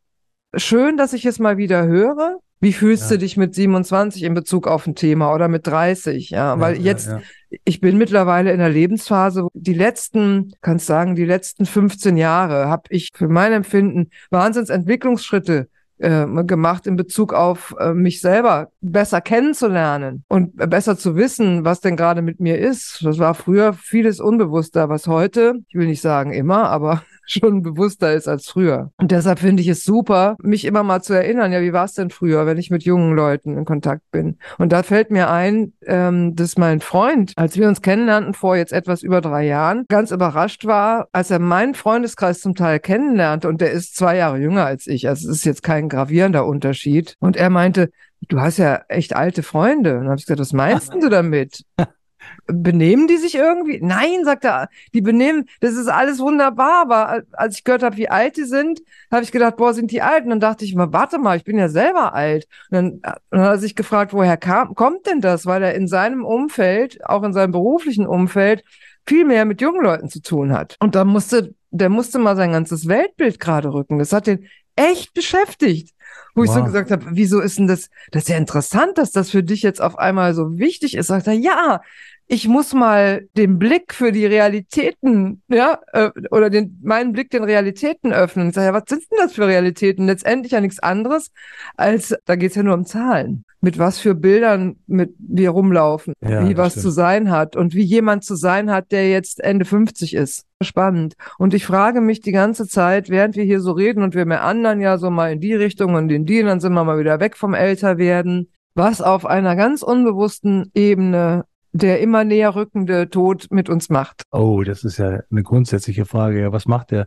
[0.56, 2.40] schön, dass ich es mal wieder höre.
[2.62, 3.16] Wie fühlst ja.
[3.16, 6.30] du dich mit 27 in Bezug auf ein Thema oder mit 30?
[6.30, 7.22] Ja, weil ja, jetzt, ja,
[7.64, 12.84] ich bin mittlerweile in der Lebensphase, die letzten, kannst sagen, die letzten 15 Jahre habe
[12.90, 20.24] ich für mein Empfinden Wahnsinnsentwicklungsschritte äh, gemacht in Bezug auf äh, mich selber besser kennenzulernen
[20.28, 23.02] und besser zu wissen, was denn gerade mit mir ist.
[23.04, 28.14] Das war früher vieles unbewusster, was heute, ich will nicht sagen immer, aber schon bewusster
[28.14, 28.92] ist als früher.
[28.98, 31.94] Und deshalb finde ich es super, mich immer mal zu erinnern, ja, wie war es
[31.94, 34.38] denn früher, wenn ich mit jungen Leuten in Kontakt bin?
[34.58, 38.74] Und da fällt mir ein, ähm, dass mein Freund, als wir uns kennenlernten vor jetzt
[38.74, 43.62] etwas über drei Jahren, ganz überrascht war, als er meinen Freundeskreis zum Teil kennenlernte und
[43.62, 47.16] der ist zwei Jahre jünger als ich, also es ist jetzt kein gravierender Unterschied.
[47.20, 47.92] Und er meinte,
[48.28, 49.94] du hast ja echt alte Freunde.
[49.94, 51.64] Und dann habe ich gesagt, was meinst du damit?
[52.48, 53.80] Benehmen die sich irgendwie?
[53.82, 58.10] Nein, sagt er, die benehmen, das ist alles wunderbar, aber als ich gehört habe, wie
[58.10, 60.24] alt die sind, habe ich gedacht, boah, sind die alt?
[60.24, 62.48] Und dann dachte ich mal, warte mal, ich bin ja selber alt.
[62.70, 65.46] Und dann, dann hat er sich gefragt, woher kam, kommt denn das?
[65.46, 68.64] Weil er in seinem Umfeld, auch in seinem beruflichen Umfeld,
[69.06, 70.76] viel mehr mit jungen Leuten zu tun hat.
[70.80, 73.98] Und da musste, der musste mal sein ganzes Weltbild gerade rücken.
[73.98, 75.94] Das hat den echt beschäftigt.
[76.36, 76.46] Wo wow.
[76.48, 79.44] ich so gesagt habe, wieso ist denn das, das ist ja interessant, dass das für
[79.44, 81.08] dich jetzt auf einmal so wichtig ist.
[81.08, 81.82] Sagt er, ja,
[82.32, 87.44] ich muss mal den Blick für die Realitäten, ja, äh, oder den, meinen Blick den
[87.44, 88.50] Realitäten öffnen.
[88.50, 90.06] Ich sage, ja, was sind denn das für Realitäten?
[90.06, 91.32] Letztendlich ja nichts anderes,
[91.76, 93.46] als da geht's ja nur um Zahlen.
[93.62, 96.84] Mit was für Bildern mit wir rumlaufen, ja, wie was stimmt.
[96.84, 100.46] zu sein hat und wie jemand zu sein hat, der jetzt Ende 50 ist.
[100.62, 101.16] Spannend.
[101.40, 104.44] Und ich frage mich die ganze Zeit, während wir hier so reden und wir mehr
[104.44, 107.00] anderen ja so mal in die Richtung und in die, und dann sind wir mal
[107.00, 113.48] wieder weg vom Älterwerden, was auf einer ganz unbewussten Ebene der immer näher rückende Tod
[113.52, 114.24] mit uns macht?
[114.32, 116.42] Oh, das ist ja eine grundsätzliche Frage.
[116.42, 117.06] Ja, was macht der?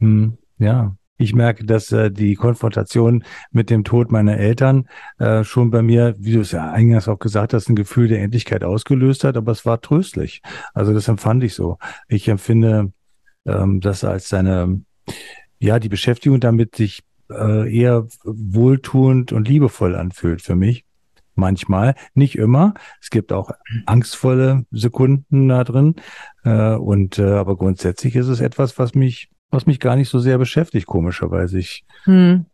[0.00, 5.70] Hm, ja, ich merke, dass äh, die Konfrontation mit dem Tod meiner Eltern äh, schon
[5.70, 9.22] bei mir, wie du es ja eingangs auch gesagt hast, ein Gefühl der Endlichkeit ausgelöst
[9.22, 10.42] hat, aber es war tröstlich.
[10.72, 11.78] Also das empfand ich so.
[12.08, 12.92] Ich empfinde
[13.46, 14.82] ähm, das als eine,
[15.60, 20.84] ja, die Beschäftigung damit sich äh, eher wohltuend und liebevoll anfühlt für mich
[21.34, 22.74] manchmal, nicht immer.
[23.00, 23.50] Es gibt auch
[23.86, 25.96] angstvolle Sekunden da drin.
[26.44, 30.18] Äh, und äh, aber grundsätzlich ist es etwas, was mich, was mich gar nicht so
[30.18, 31.58] sehr beschäftigt, komischerweise.
[31.58, 32.46] Ich, hm.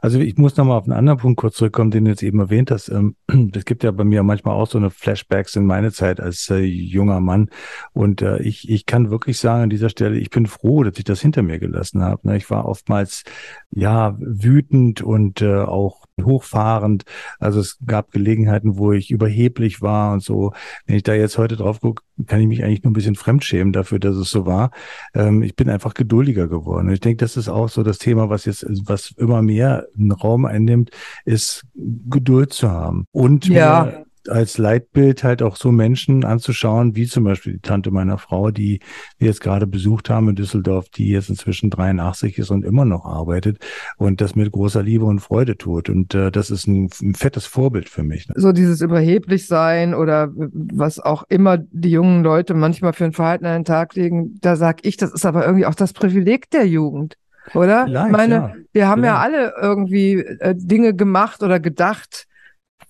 [0.00, 2.70] Also ich muss nochmal auf einen anderen Punkt kurz zurückkommen, den du jetzt eben erwähnt
[2.70, 2.88] hast.
[2.88, 3.16] Ähm,
[3.54, 6.58] es gibt ja bei mir manchmal auch so eine Flashbacks in meine Zeit als äh,
[6.58, 7.50] junger Mann.
[7.92, 11.04] Und äh, ich, ich kann wirklich sagen an dieser Stelle, ich bin froh, dass ich
[11.04, 12.28] das hinter mir gelassen habe.
[12.28, 12.36] Ne?
[12.36, 13.24] Ich war oftmals
[13.70, 17.04] ja wütend und äh, auch hochfahrend.
[17.38, 20.52] Also es gab Gelegenheiten, wo ich überheblich war und so.
[20.86, 23.72] Wenn ich da jetzt heute drauf gucke, kann ich mich eigentlich nur ein bisschen fremdschämen
[23.72, 24.70] dafür, dass es so war.
[25.14, 26.88] Ähm, ich bin einfach geduldiger geworden.
[26.88, 30.12] Und ich denke, das ist auch so das Thema, was jetzt, was immer mehr einen
[30.12, 30.90] Raum einnimmt,
[31.24, 33.06] ist Geduld zu haben.
[33.12, 38.18] Und ja als Leitbild halt auch so Menschen anzuschauen, wie zum Beispiel die Tante meiner
[38.18, 38.80] Frau, die
[39.18, 43.04] wir jetzt gerade besucht haben in Düsseldorf, die jetzt inzwischen 83 ist und immer noch
[43.04, 43.58] arbeitet
[43.96, 45.88] und das mit großer Liebe und Freude tut.
[45.88, 48.28] Und äh, das ist ein, ein, fettes Vorbild für mich.
[48.34, 53.46] So dieses überheblich sein oder was auch immer die jungen Leute manchmal für ein Verhalten
[53.46, 56.66] an den Tag legen, da sag ich, das ist aber irgendwie auch das Privileg der
[56.66, 57.16] Jugend.
[57.54, 57.84] Oder?
[57.86, 58.52] Vielleicht, ich meine, ja.
[58.72, 59.54] wir haben ja Vielleicht.
[59.54, 62.27] alle irgendwie äh, Dinge gemacht oder gedacht,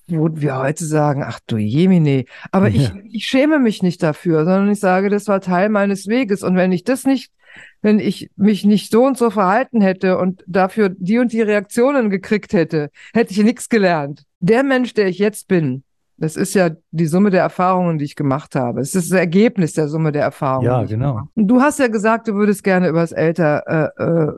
[0.09, 2.25] wo wir heute sagen, ach du Jemine.
[2.53, 2.95] Aber ich, Ja.
[3.11, 6.43] ich schäme mich nicht dafür, sondern ich sage, das war Teil meines Weges.
[6.43, 7.33] Und wenn ich das nicht,
[7.83, 12.11] wenn ich mich nicht so und so verhalten hätte und dafür die und die Reaktionen
[12.11, 14.25] gekriegt hätte, hätte ich nichts gelernt.
[14.41, 15.83] Der Mensch, der ich jetzt bin,
[16.17, 18.81] das ist ja die Summe der Erfahrungen, die ich gemacht habe.
[18.81, 20.67] Es ist das Ergebnis der Summe der Erfahrungen.
[20.67, 21.23] Ja, ich genau.
[21.37, 24.33] Du hast ja gesagt, du würdest gerne über das älter äh, äh,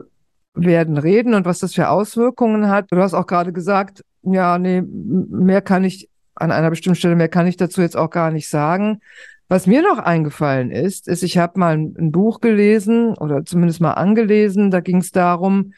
[0.53, 2.85] werden reden und was das für Auswirkungen hat.
[2.91, 7.29] Du hast auch gerade gesagt, ja, nee, mehr kann ich an einer bestimmten Stelle, mehr
[7.29, 8.99] kann ich dazu jetzt auch gar nicht sagen.
[9.49, 13.81] Was mir noch eingefallen ist, ist, ich habe mal ein, ein Buch gelesen oder zumindest
[13.81, 14.71] mal angelesen.
[14.71, 15.73] Da ging es darum,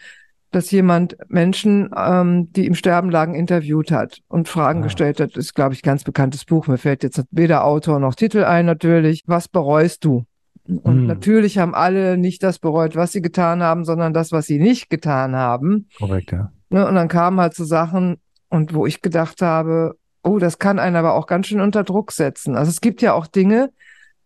[0.52, 4.84] dass jemand Menschen, ähm, die im Sterben lagen, interviewt hat und Fragen Ah.
[4.84, 5.32] gestellt hat.
[5.32, 6.68] Das ist, glaube ich, ein ganz bekanntes Buch.
[6.68, 9.24] Mir fällt jetzt weder Autor noch Titel ein, natürlich.
[9.26, 10.26] Was bereust du?
[10.68, 11.08] Und Hm.
[11.08, 14.92] natürlich haben alle nicht das bereut, was sie getan haben, sondern das, was sie nicht
[14.92, 15.88] getan haben.
[15.98, 16.52] Korrekt, ja.
[16.70, 16.88] Ne?
[16.88, 18.18] Und dann kamen halt so Sachen,
[18.54, 22.12] und wo ich gedacht habe, oh, das kann einen aber auch ganz schön unter Druck
[22.12, 22.56] setzen.
[22.56, 23.72] Also es gibt ja auch Dinge,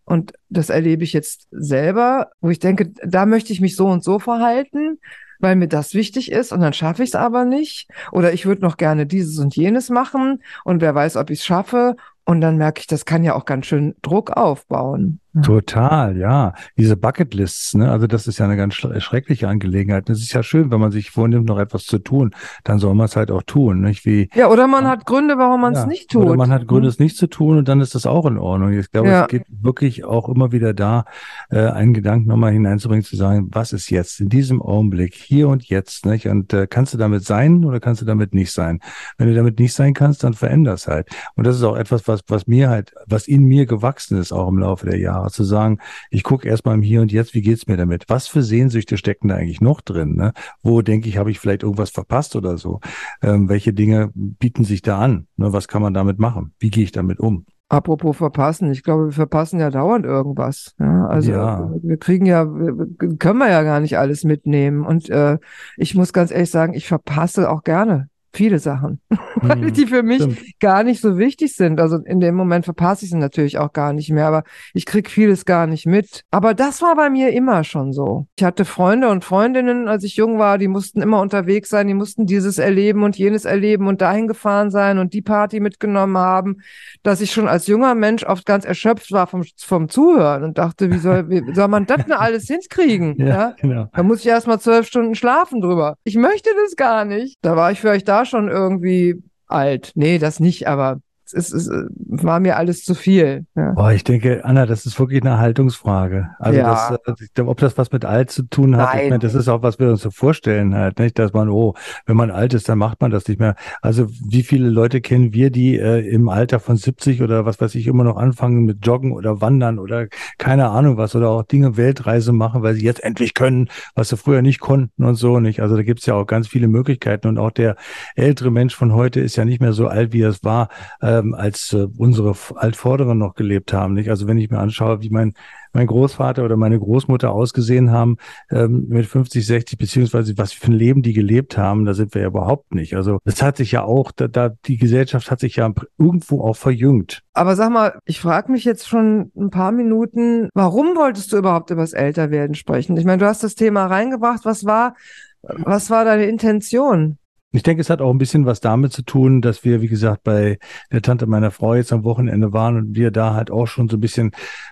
[0.03, 4.03] und das erlebe ich jetzt selber, wo ich denke, da möchte ich mich so und
[4.03, 4.99] so verhalten,
[5.39, 7.89] weil mir das wichtig ist und dann schaffe ich es aber nicht.
[8.11, 11.45] Oder ich würde noch gerne dieses und jenes machen und wer weiß, ob ich es
[11.45, 11.95] schaffe.
[12.25, 15.19] Und dann merke ich, das kann ja auch ganz schön Druck aufbauen.
[15.41, 16.53] Total, ja.
[16.77, 17.91] Diese Bucketlists, ne?
[17.91, 20.09] Also das ist ja eine ganz schr- schreckliche Angelegenheit.
[20.09, 22.31] Es ist ja schön, wenn man sich vornimmt, noch etwas zu tun,
[22.63, 24.05] dann soll man es halt auch tun, nicht?
[24.05, 26.25] Wie Ja, oder man hat Gründe, warum man es ja, nicht tut.
[26.25, 28.71] Oder man hat Gründe, es nicht zu tun und dann ist das auch in Ordnung.
[28.73, 29.21] Ich glaube, Ja.
[29.23, 31.05] es geht wirklich auch immer wieder da,
[31.49, 35.63] äh, einen Gedanken nochmal hineinzubringen, zu sagen, was ist jetzt in diesem Augenblick, hier und
[35.69, 36.27] jetzt, nicht?
[36.27, 38.79] Und äh, kannst du damit sein oder kannst du damit nicht sein?
[39.17, 41.07] Wenn du damit nicht sein kannst, dann veränder es halt.
[41.35, 44.47] Und das ist auch etwas, was, was mir halt, was in mir gewachsen ist, auch
[44.47, 47.67] im Laufe der Jahre, zu sagen, ich gucke erstmal im Hier und Jetzt, wie geht's
[47.67, 48.05] mir damit?
[48.07, 50.15] Was für Sehnsüchte stecken da eigentlich noch drin?
[50.15, 50.33] Ne?
[50.63, 52.79] Wo denke ich, habe ich vielleicht irgendwas verpasst oder so?
[53.21, 55.27] Ähm, welche Dinge bieten sich da an?
[55.37, 55.53] Ne?
[55.53, 56.53] Was kann man damit machen?
[56.59, 57.45] Wie gehe ich damit um?
[57.69, 60.73] Apropos verpassen, ich glaube, wir verpassen ja dauernd irgendwas.
[60.79, 61.69] Ja, also Ja.
[61.83, 64.85] wir kriegen ja, können wir ja gar nicht alles mitnehmen.
[64.85, 65.37] Und äh,
[65.75, 69.01] ich muss ganz ehrlich sagen, ich verpasse auch gerne viele Sachen,
[69.35, 70.39] weil Mhm, die für mich stimmt.
[70.59, 71.79] gar nicht so wichtig sind.
[71.81, 75.09] Also in dem Moment verpasse ich sie natürlich auch gar nicht mehr, aber ich krieg
[75.09, 76.21] vieles gar nicht mit.
[76.31, 78.27] Aber das war bei mir immer schon so.
[78.37, 81.93] Ich hatte Freunde und Freundinnen, als ich jung war, die mussten immer unterwegs sein, die
[81.93, 86.57] mussten dieses erleben und jenes erleben und dahin gefahren sein und die Party mitgenommen haben,
[87.03, 90.91] dass ich schon als junger Mensch oft ganz erschöpft war vom, vom Zuhören und dachte,
[90.91, 93.15] wie soll, wie soll man das denn alles hinkriegen?
[93.27, 93.87] Ja, genau.
[93.93, 95.95] Da muss ich erst mal zwölf Stunden schlafen drüber.
[96.05, 97.35] Ich möchte das gar nicht.
[97.41, 99.91] Da war ich vielleicht da schon irgendwie alt.
[99.95, 101.01] Nee, das nicht, aber
[101.33, 103.45] es, es äh, war mir alles zu viel.
[103.55, 103.71] Ja.
[103.73, 106.29] Boah, ich denke, Anna, das ist wirklich eine Haltungsfrage.
[106.39, 106.97] Also Ja.
[107.05, 109.61] das, äh, ob das was mit alt zu tun hat, ich meine, das ist auch,
[109.61, 111.17] was wir uns so vorstellen halt, nicht?
[111.19, 111.73] Dass man, oh,
[112.05, 113.55] wenn man alt ist, dann macht man das nicht mehr.
[113.81, 117.75] Also wie viele Leute kennen wir, die äh, im Alter von 70 oder was weiß
[117.75, 121.77] ich immer noch anfangen mit Joggen oder Wandern oder keine Ahnung was oder auch Dinge
[121.77, 125.61] Weltreise machen, weil sie jetzt endlich können, was sie früher nicht konnten und so nicht.
[125.61, 127.75] Also da gibt's ja auch ganz viele Möglichkeiten und auch der
[128.15, 130.69] ältere Mensch von heute ist ja nicht mehr so alt, wie er es war,
[131.19, 133.93] ähm, als äh, unsere Altvorderen noch gelebt haben.
[133.93, 134.09] Nicht?
[134.09, 135.33] Also wenn ich mir anschaue, wie mein
[135.77, 138.17] mein Großvater oder meine Großmutter ausgesehen haben
[138.49, 142.21] ähm, mit 50, 60, beziehungsweise was für ein Leben die gelebt haben, da sind wir
[142.23, 142.95] ja überhaupt nicht.
[142.95, 146.55] Also das hat sich ja auch, da, da die Gesellschaft hat sich ja irgendwo auch
[146.55, 147.21] verjüngt.
[147.33, 151.69] Aber sag mal, ich frage mich jetzt schon ein paar Minuten, warum wolltest du überhaupt
[151.69, 152.97] über das Älterwerden sprechen?
[152.97, 154.45] Ich meine, du hast das Thema reingebracht.
[154.45, 154.95] Was war,
[155.43, 157.19] was war deine Intention?
[157.53, 160.23] Ich denke, es hat auch ein bisschen was damit zu tun, dass wir, wie gesagt,
[160.23, 160.59] bei
[160.91, 163.95] der Tante meiner Frau jetzt am Wochenende waren und wir da halt auch schon so
[163.95, 164.31] ein bisschen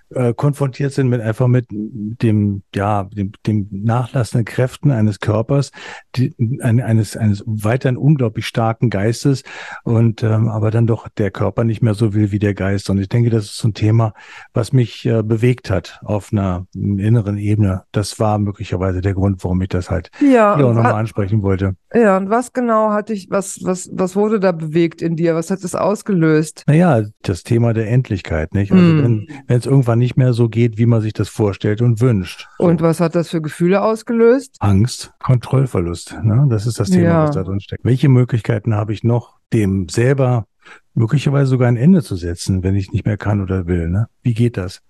[0.10, 5.72] äh, konfrontiert sind mit einfach mit dem, ja, dem, dem nachlassenden Kräften eines Körpers,
[6.18, 9.44] die, ein, eines, eines weiterhin unglaublich starken Geistes
[9.86, 12.90] und ähm, aber dann doch der Körper nicht mehr so will wie der Geist.
[12.90, 14.14] Und ich denke, das ist so ein Thema,
[14.54, 17.84] was mich äh, bewegt hat auf einer inneren Ebene.
[17.94, 21.78] Das war möglicherweise der Grund, warum ich das halt Ja, hier auch nochmal ansprechen wollte.
[21.96, 25.36] Ja, und was genau hat dich, was, was, was wurde da bewegt in dir?
[25.36, 26.64] Was hat es ausgelöst?
[26.68, 28.72] Naja, das Thema der Endlichkeit, nicht?
[28.72, 29.28] Also Hm.
[29.48, 32.48] wenn es irgendwann nicht mehr so geht, wie man sich das vorstellt und wünscht.
[32.58, 34.58] Und was hat das für Gefühle ausgelöst?
[34.60, 36.46] Angst, Kontrollverlust, ne?
[36.50, 37.24] Das ist das Thema, Ja.
[37.24, 37.86] was da drin steckt.
[37.86, 40.46] Welche Möglichkeiten habe ich noch, dem selber
[40.94, 44.08] möglicherweise sogar ein Ende zu setzen, wenn ich nicht mehr kann oder will, ne?
[44.24, 44.82] Wie geht das?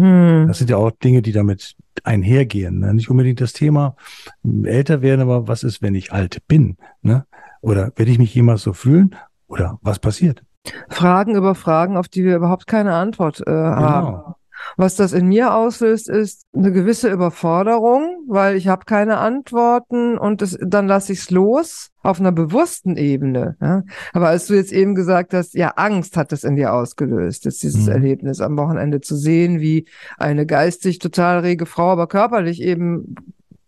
[0.00, 0.46] Hm.
[0.48, 2.80] Das sind ja auch Dinge, die damit einhergehen.
[2.80, 2.94] Ne?
[2.94, 3.96] Nicht unbedingt das Thema
[4.42, 6.76] m, älter werden, aber was ist, wenn ich alt bin?
[7.02, 7.26] Ne?
[7.60, 9.14] Oder werde ich mich jemals so fühlen?
[9.46, 10.42] Oder was passiert?
[10.88, 14.34] Fragen über Fragen, auf die wir überhaupt keine Antwort äh, haben.
[14.76, 20.42] Was das in mir auslöst, ist eine gewisse Überforderung, weil ich habe keine Antworten und
[20.42, 23.56] das, dann lasse ich es los auf einer bewussten Ebene.
[23.60, 23.82] Ja?
[24.12, 27.62] Aber als du jetzt eben gesagt hast, ja, Angst hat das in dir ausgelöst, ist
[27.62, 27.92] dieses mhm.
[27.92, 29.86] Erlebnis am Wochenende zu sehen, wie
[30.18, 33.14] eine geistig total rege Frau, aber körperlich eben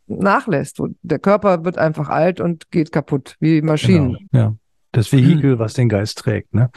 [0.07, 0.83] nachlässt.
[1.03, 4.17] Der Körper wird einfach alt und geht kaputt, wie Maschinen.
[4.31, 4.55] Genau, ja.
[4.93, 6.71] Das Vehikel, was den Geist trägt, ne?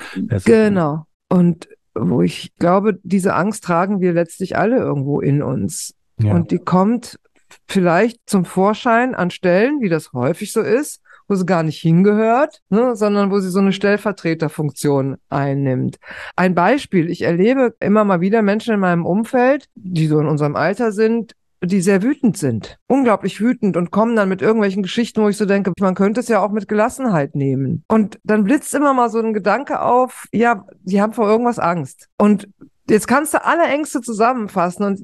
[0.45, 1.05] Genau.
[1.27, 5.95] Und wo ich glaube, diese Angst tragen wir letztlich alle irgendwo in uns.
[6.19, 6.33] Ja.
[6.33, 7.19] Und die kommt
[7.67, 12.61] vielleicht zum Vorschein an Stellen, wie das häufig so ist, wo sie gar nicht hingehört,
[12.69, 15.97] ne, sondern wo sie so eine Stellvertreterfunktion einnimmt.
[16.35, 20.55] Ein Beispiel, ich erlebe immer mal wieder Menschen in meinem Umfeld, die so in unserem
[20.55, 21.35] Alter sind,
[21.65, 25.45] die sehr wütend sind, unglaublich wütend und kommen dann mit irgendwelchen Geschichten, wo ich so
[25.45, 27.83] denke, man könnte es ja auch mit Gelassenheit nehmen.
[27.87, 32.09] Und dann blitzt immer mal so ein Gedanke auf, ja, die haben vor irgendwas Angst.
[32.17, 32.47] Und
[32.89, 35.01] jetzt kannst du alle Ängste zusammenfassen und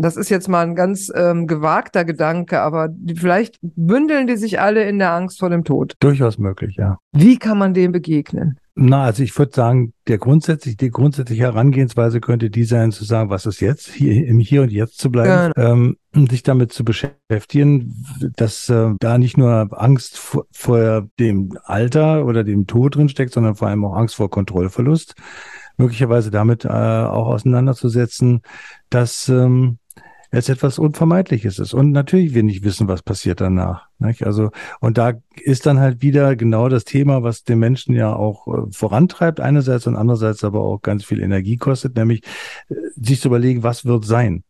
[0.00, 4.60] das ist jetzt mal ein ganz ähm, gewagter Gedanke, aber die, vielleicht bündeln die sich
[4.60, 5.94] alle in der Angst vor dem Tod.
[5.98, 6.98] Durchaus möglich, ja.
[7.12, 8.58] Wie kann man dem begegnen?
[8.80, 13.28] Na, also ich würde sagen, der grundsätzlich, die grundsätzliche Herangehensweise könnte die sein, zu sagen,
[13.28, 15.72] was ist jetzt, hier im Hier und Jetzt zu bleiben, genau.
[15.72, 15.96] ähm,
[16.30, 18.04] sich damit zu beschäftigen,
[18.36, 23.32] dass äh, da nicht nur Angst vor, vor dem Alter oder dem Tod drin steckt,
[23.32, 25.14] sondern vor allem auch Angst vor Kontrollverlust,
[25.76, 28.42] möglicherweise damit äh, auch auseinanderzusetzen,
[28.90, 29.78] dass ähm,
[30.30, 31.74] es etwas Unvermeidliches ist.
[31.74, 33.86] Und natürlich wir nicht wissen, was passiert danach.
[33.98, 34.26] Nicht?
[34.26, 34.50] Also,
[34.80, 38.70] und da ist dann halt wieder genau das Thema, was den Menschen ja auch äh,
[38.70, 42.22] vorantreibt, einerseits und andererseits aber auch ganz viel Energie kostet, nämlich
[42.68, 44.44] äh, sich zu überlegen, was wird sein.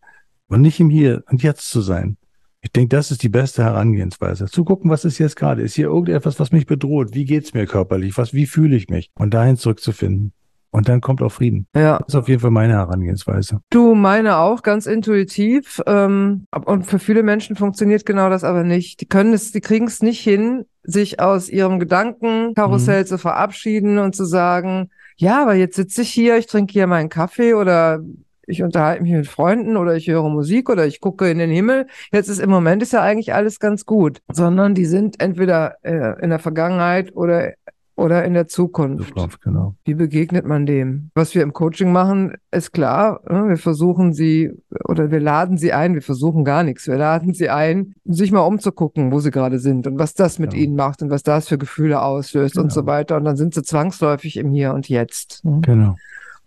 [0.48, 2.16] Und nicht im Hier und Jetzt zu sein.
[2.60, 4.46] Ich denke, das ist die beste Herangehensweise.
[4.46, 5.62] Zu gucken, was ist jetzt gerade?
[5.62, 7.14] Ist hier irgendetwas, was mich bedroht?
[7.14, 8.18] Wie geht's mir körperlich?
[8.18, 9.10] Was, wie fühle ich mich?
[9.14, 10.32] Und dahin zurückzufinden.
[10.70, 11.66] Und dann kommt auch Frieden.
[11.74, 11.98] Ja.
[11.98, 13.60] Das ist auf jeden Fall meine Herangehensweise.
[13.70, 15.80] Du, meine auch, ganz intuitiv.
[15.86, 19.00] Ähm, und für viele Menschen funktioniert genau das aber nicht.
[19.00, 23.06] Die können es, die kriegen es nicht hin, sich aus ihrem Gedankenkarussell mhm.
[23.06, 27.08] zu verabschieden und zu sagen, ja, aber jetzt sitze ich hier, ich trinke hier meinen
[27.08, 28.00] Kaffee oder
[28.46, 31.86] ich unterhalte mich mit Freunden oder ich höre Musik oder ich gucke in den Himmel.
[32.12, 36.22] Jetzt ist im Moment ist ja eigentlich alles ganz gut, sondern die sind entweder äh,
[36.22, 37.52] in der Vergangenheit oder
[37.98, 39.08] oder in der Zukunft.
[39.08, 39.74] Zukunft genau.
[39.84, 41.10] Wie begegnet man dem?
[41.14, 43.20] Was wir im Coaching machen, ist klar.
[43.28, 43.48] Ne?
[43.48, 44.52] Wir versuchen sie
[44.84, 45.94] oder wir laden sie ein.
[45.94, 46.86] Wir versuchen gar nichts.
[46.86, 50.52] Wir laden sie ein, sich mal umzugucken, wo sie gerade sind und was das mit
[50.52, 50.62] genau.
[50.62, 52.64] ihnen macht und was das für Gefühle auslöst genau.
[52.64, 53.16] und so weiter.
[53.16, 55.42] Und dann sind sie zwangsläufig im Hier und Jetzt.
[55.42, 55.96] Genau.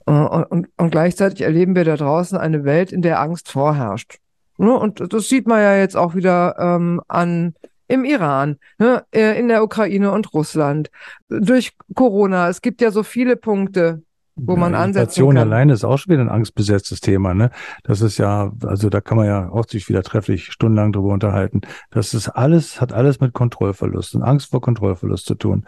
[0.06, 4.20] Äh, und, und, und gleichzeitig erleben wir da draußen eine Welt, in der Angst vorherrscht.
[4.58, 4.74] Ne?
[4.74, 7.56] Und das sieht man ja jetzt auch wieder ähm, an
[7.92, 10.89] im Iran, ne, äh, in der Ukraine und Russland,
[11.30, 12.50] durch Corona.
[12.50, 14.02] Es gibt ja so viele Punkte,
[14.36, 17.52] wo ja, man ansetzen Inflation alleine ist auch schon wieder ein angstbesetztes Thema, ne?
[17.84, 21.62] Das ist ja, also da kann man ja auch sich wieder trefflich stundenlang drüber unterhalten.
[21.92, 25.66] Das ist alles, hat alles mit Kontrollverlust und Angst vor Kontrollverlust zu tun.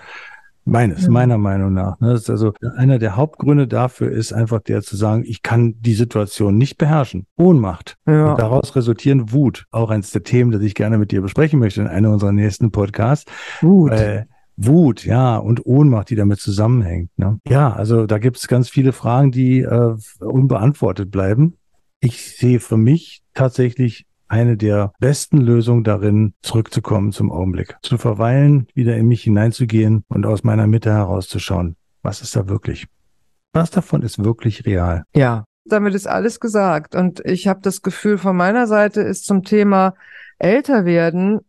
[0.65, 1.09] Meines, ja.
[1.09, 1.99] meiner Meinung nach.
[1.99, 2.11] Ne?
[2.11, 5.93] Das ist also einer der Hauptgründe dafür ist einfach der zu sagen, ich kann die
[5.93, 7.27] Situation nicht beherrschen.
[7.37, 7.97] Ohnmacht.
[8.07, 8.31] Ja.
[8.31, 9.65] Und daraus resultieren Wut.
[9.71, 12.71] Auch eines der Themen, das ich gerne mit dir besprechen möchte in einem unserer nächsten
[12.71, 13.29] Podcasts.
[13.61, 13.91] Wut.
[13.91, 17.09] Äh, Wut, ja, und Ohnmacht, die damit zusammenhängt.
[17.17, 17.39] Ne?
[17.47, 21.57] Ja, also da gibt es ganz viele Fragen, die äh, unbeantwortet bleiben.
[21.99, 27.77] Ich sehe für mich tatsächlich eine der besten Lösungen darin, zurückzukommen zum Augenblick.
[27.83, 31.75] Zu verweilen, wieder in mich hineinzugehen und aus meiner Mitte herauszuschauen.
[32.01, 32.87] Was ist da wirklich?
[33.53, 35.03] Was davon ist wirklich real?
[35.15, 36.95] Ja, damit ist alles gesagt.
[36.95, 39.93] Und ich habe das Gefühl, von meiner Seite ist zum Thema
[40.39, 41.41] älter werden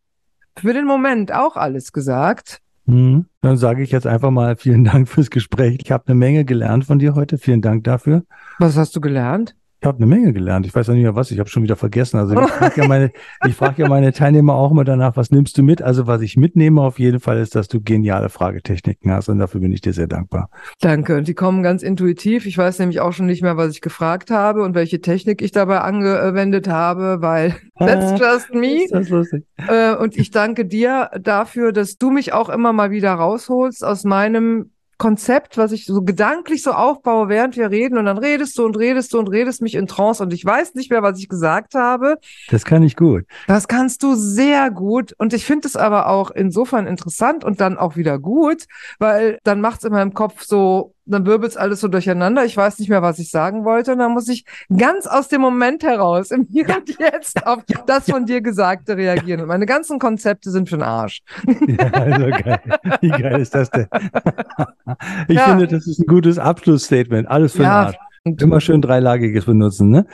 [0.55, 2.61] für den Moment auch alles gesagt.
[2.87, 5.79] Hm, dann sage ich jetzt einfach mal vielen Dank fürs Gespräch.
[5.83, 7.39] Ich habe eine Menge gelernt von dir heute.
[7.39, 8.25] Vielen Dank dafür.
[8.59, 9.57] Was hast du gelernt?
[9.85, 10.65] Ich habe eine Menge gelernt.
[10.65, 11.31] Ich weiß ja nicht mehr was.
[11.31, 12.17] Ich habe schon wieder vergessen.
[12.17, 13.13] Also ich frage ja, meine,
[13.47, 15.83] ich frag ja meine Teilnehmer auch immer danach, was nimmst du mit?
[15.83, 19.61] Also was ich mitnehme auf jeden Fall ist, dass du geniale Fragetechniken hast und dafür
[19.61, 20.49] bin ich dir sehr dankbar.
[20.81, 21.19] Danke.
[21.19, 22.47] Und die kommen ganz intuitiv.
[22.47, 25.53] Ich weiß nämlich auch schon nicht mehr, was ich gefragt habe und welche Technik ich
[25.53, 28.87] dabei angewendet habe, weil that's just me.
[28.91, 29.45] Das lustig.
[29.69, 34.05] Äh, und ich danke dir dafür, dass du mich auch immer mal wieder rausholst aus
[34.05, 34.71] meinem
[35.05, 38.75] Konzept, was ich so gedanklich so aufbaue, während wir reden und dann redest du und
[38.79, 41.75] redest du und redest mich in Trance und ich weiß nicht mehr, was ich gesagt
[41.75, 42.17] habe.
[42.49, 43.27] Das kann ich gut.
[43.47, 47.77] Das kannst du sehr gut und ich finde es aber auch insofern interessant und dann
[47.77, 48.65] auch wieder gut,
[48.99, 52.45] weil dann macht es in meinem Kopf so dann wirbelt's alles so durcheinander.
[52.45, 53.93] Ich weiß nicht mehr, was ich sagen wollte.
[53.93, 54.45] Und dann muss ich
[54.75, 56.77] ganz aus dem Moment heraus, im Hier ja.
[56.77, 57.83] und Jetzt, auf ja.
[57.87, 59.43] das von dir Gesagte reagieren.
[59.43, 61.23] Und meine ganzen Konzepte sind für den Arsch.
[61.47, 62.61] Ja, also geil.
[63.01, 63.87] Wie geil ist das denn?
[65.29, 67.29] ich finde, das ist ein gutes Abschlussstatement.
[67.29, 67.97] Alles für den Arsch.
[68.27, 70.07] Und Immer schön dreilagiges benutzen, ne?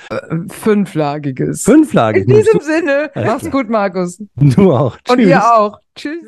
[0.49, 1.63] fünflagiges.
[1.63, 2.29] Fünflagig.
[2.29, 4.21] In diesem Sinne, mach's gut, Markus.
[4.35, 4.97] du, auch.
[5.09, 5.29] Und Tschüss.
[5.29, 5.79] ihr auch.
[5.95, 6.25] Tschüss.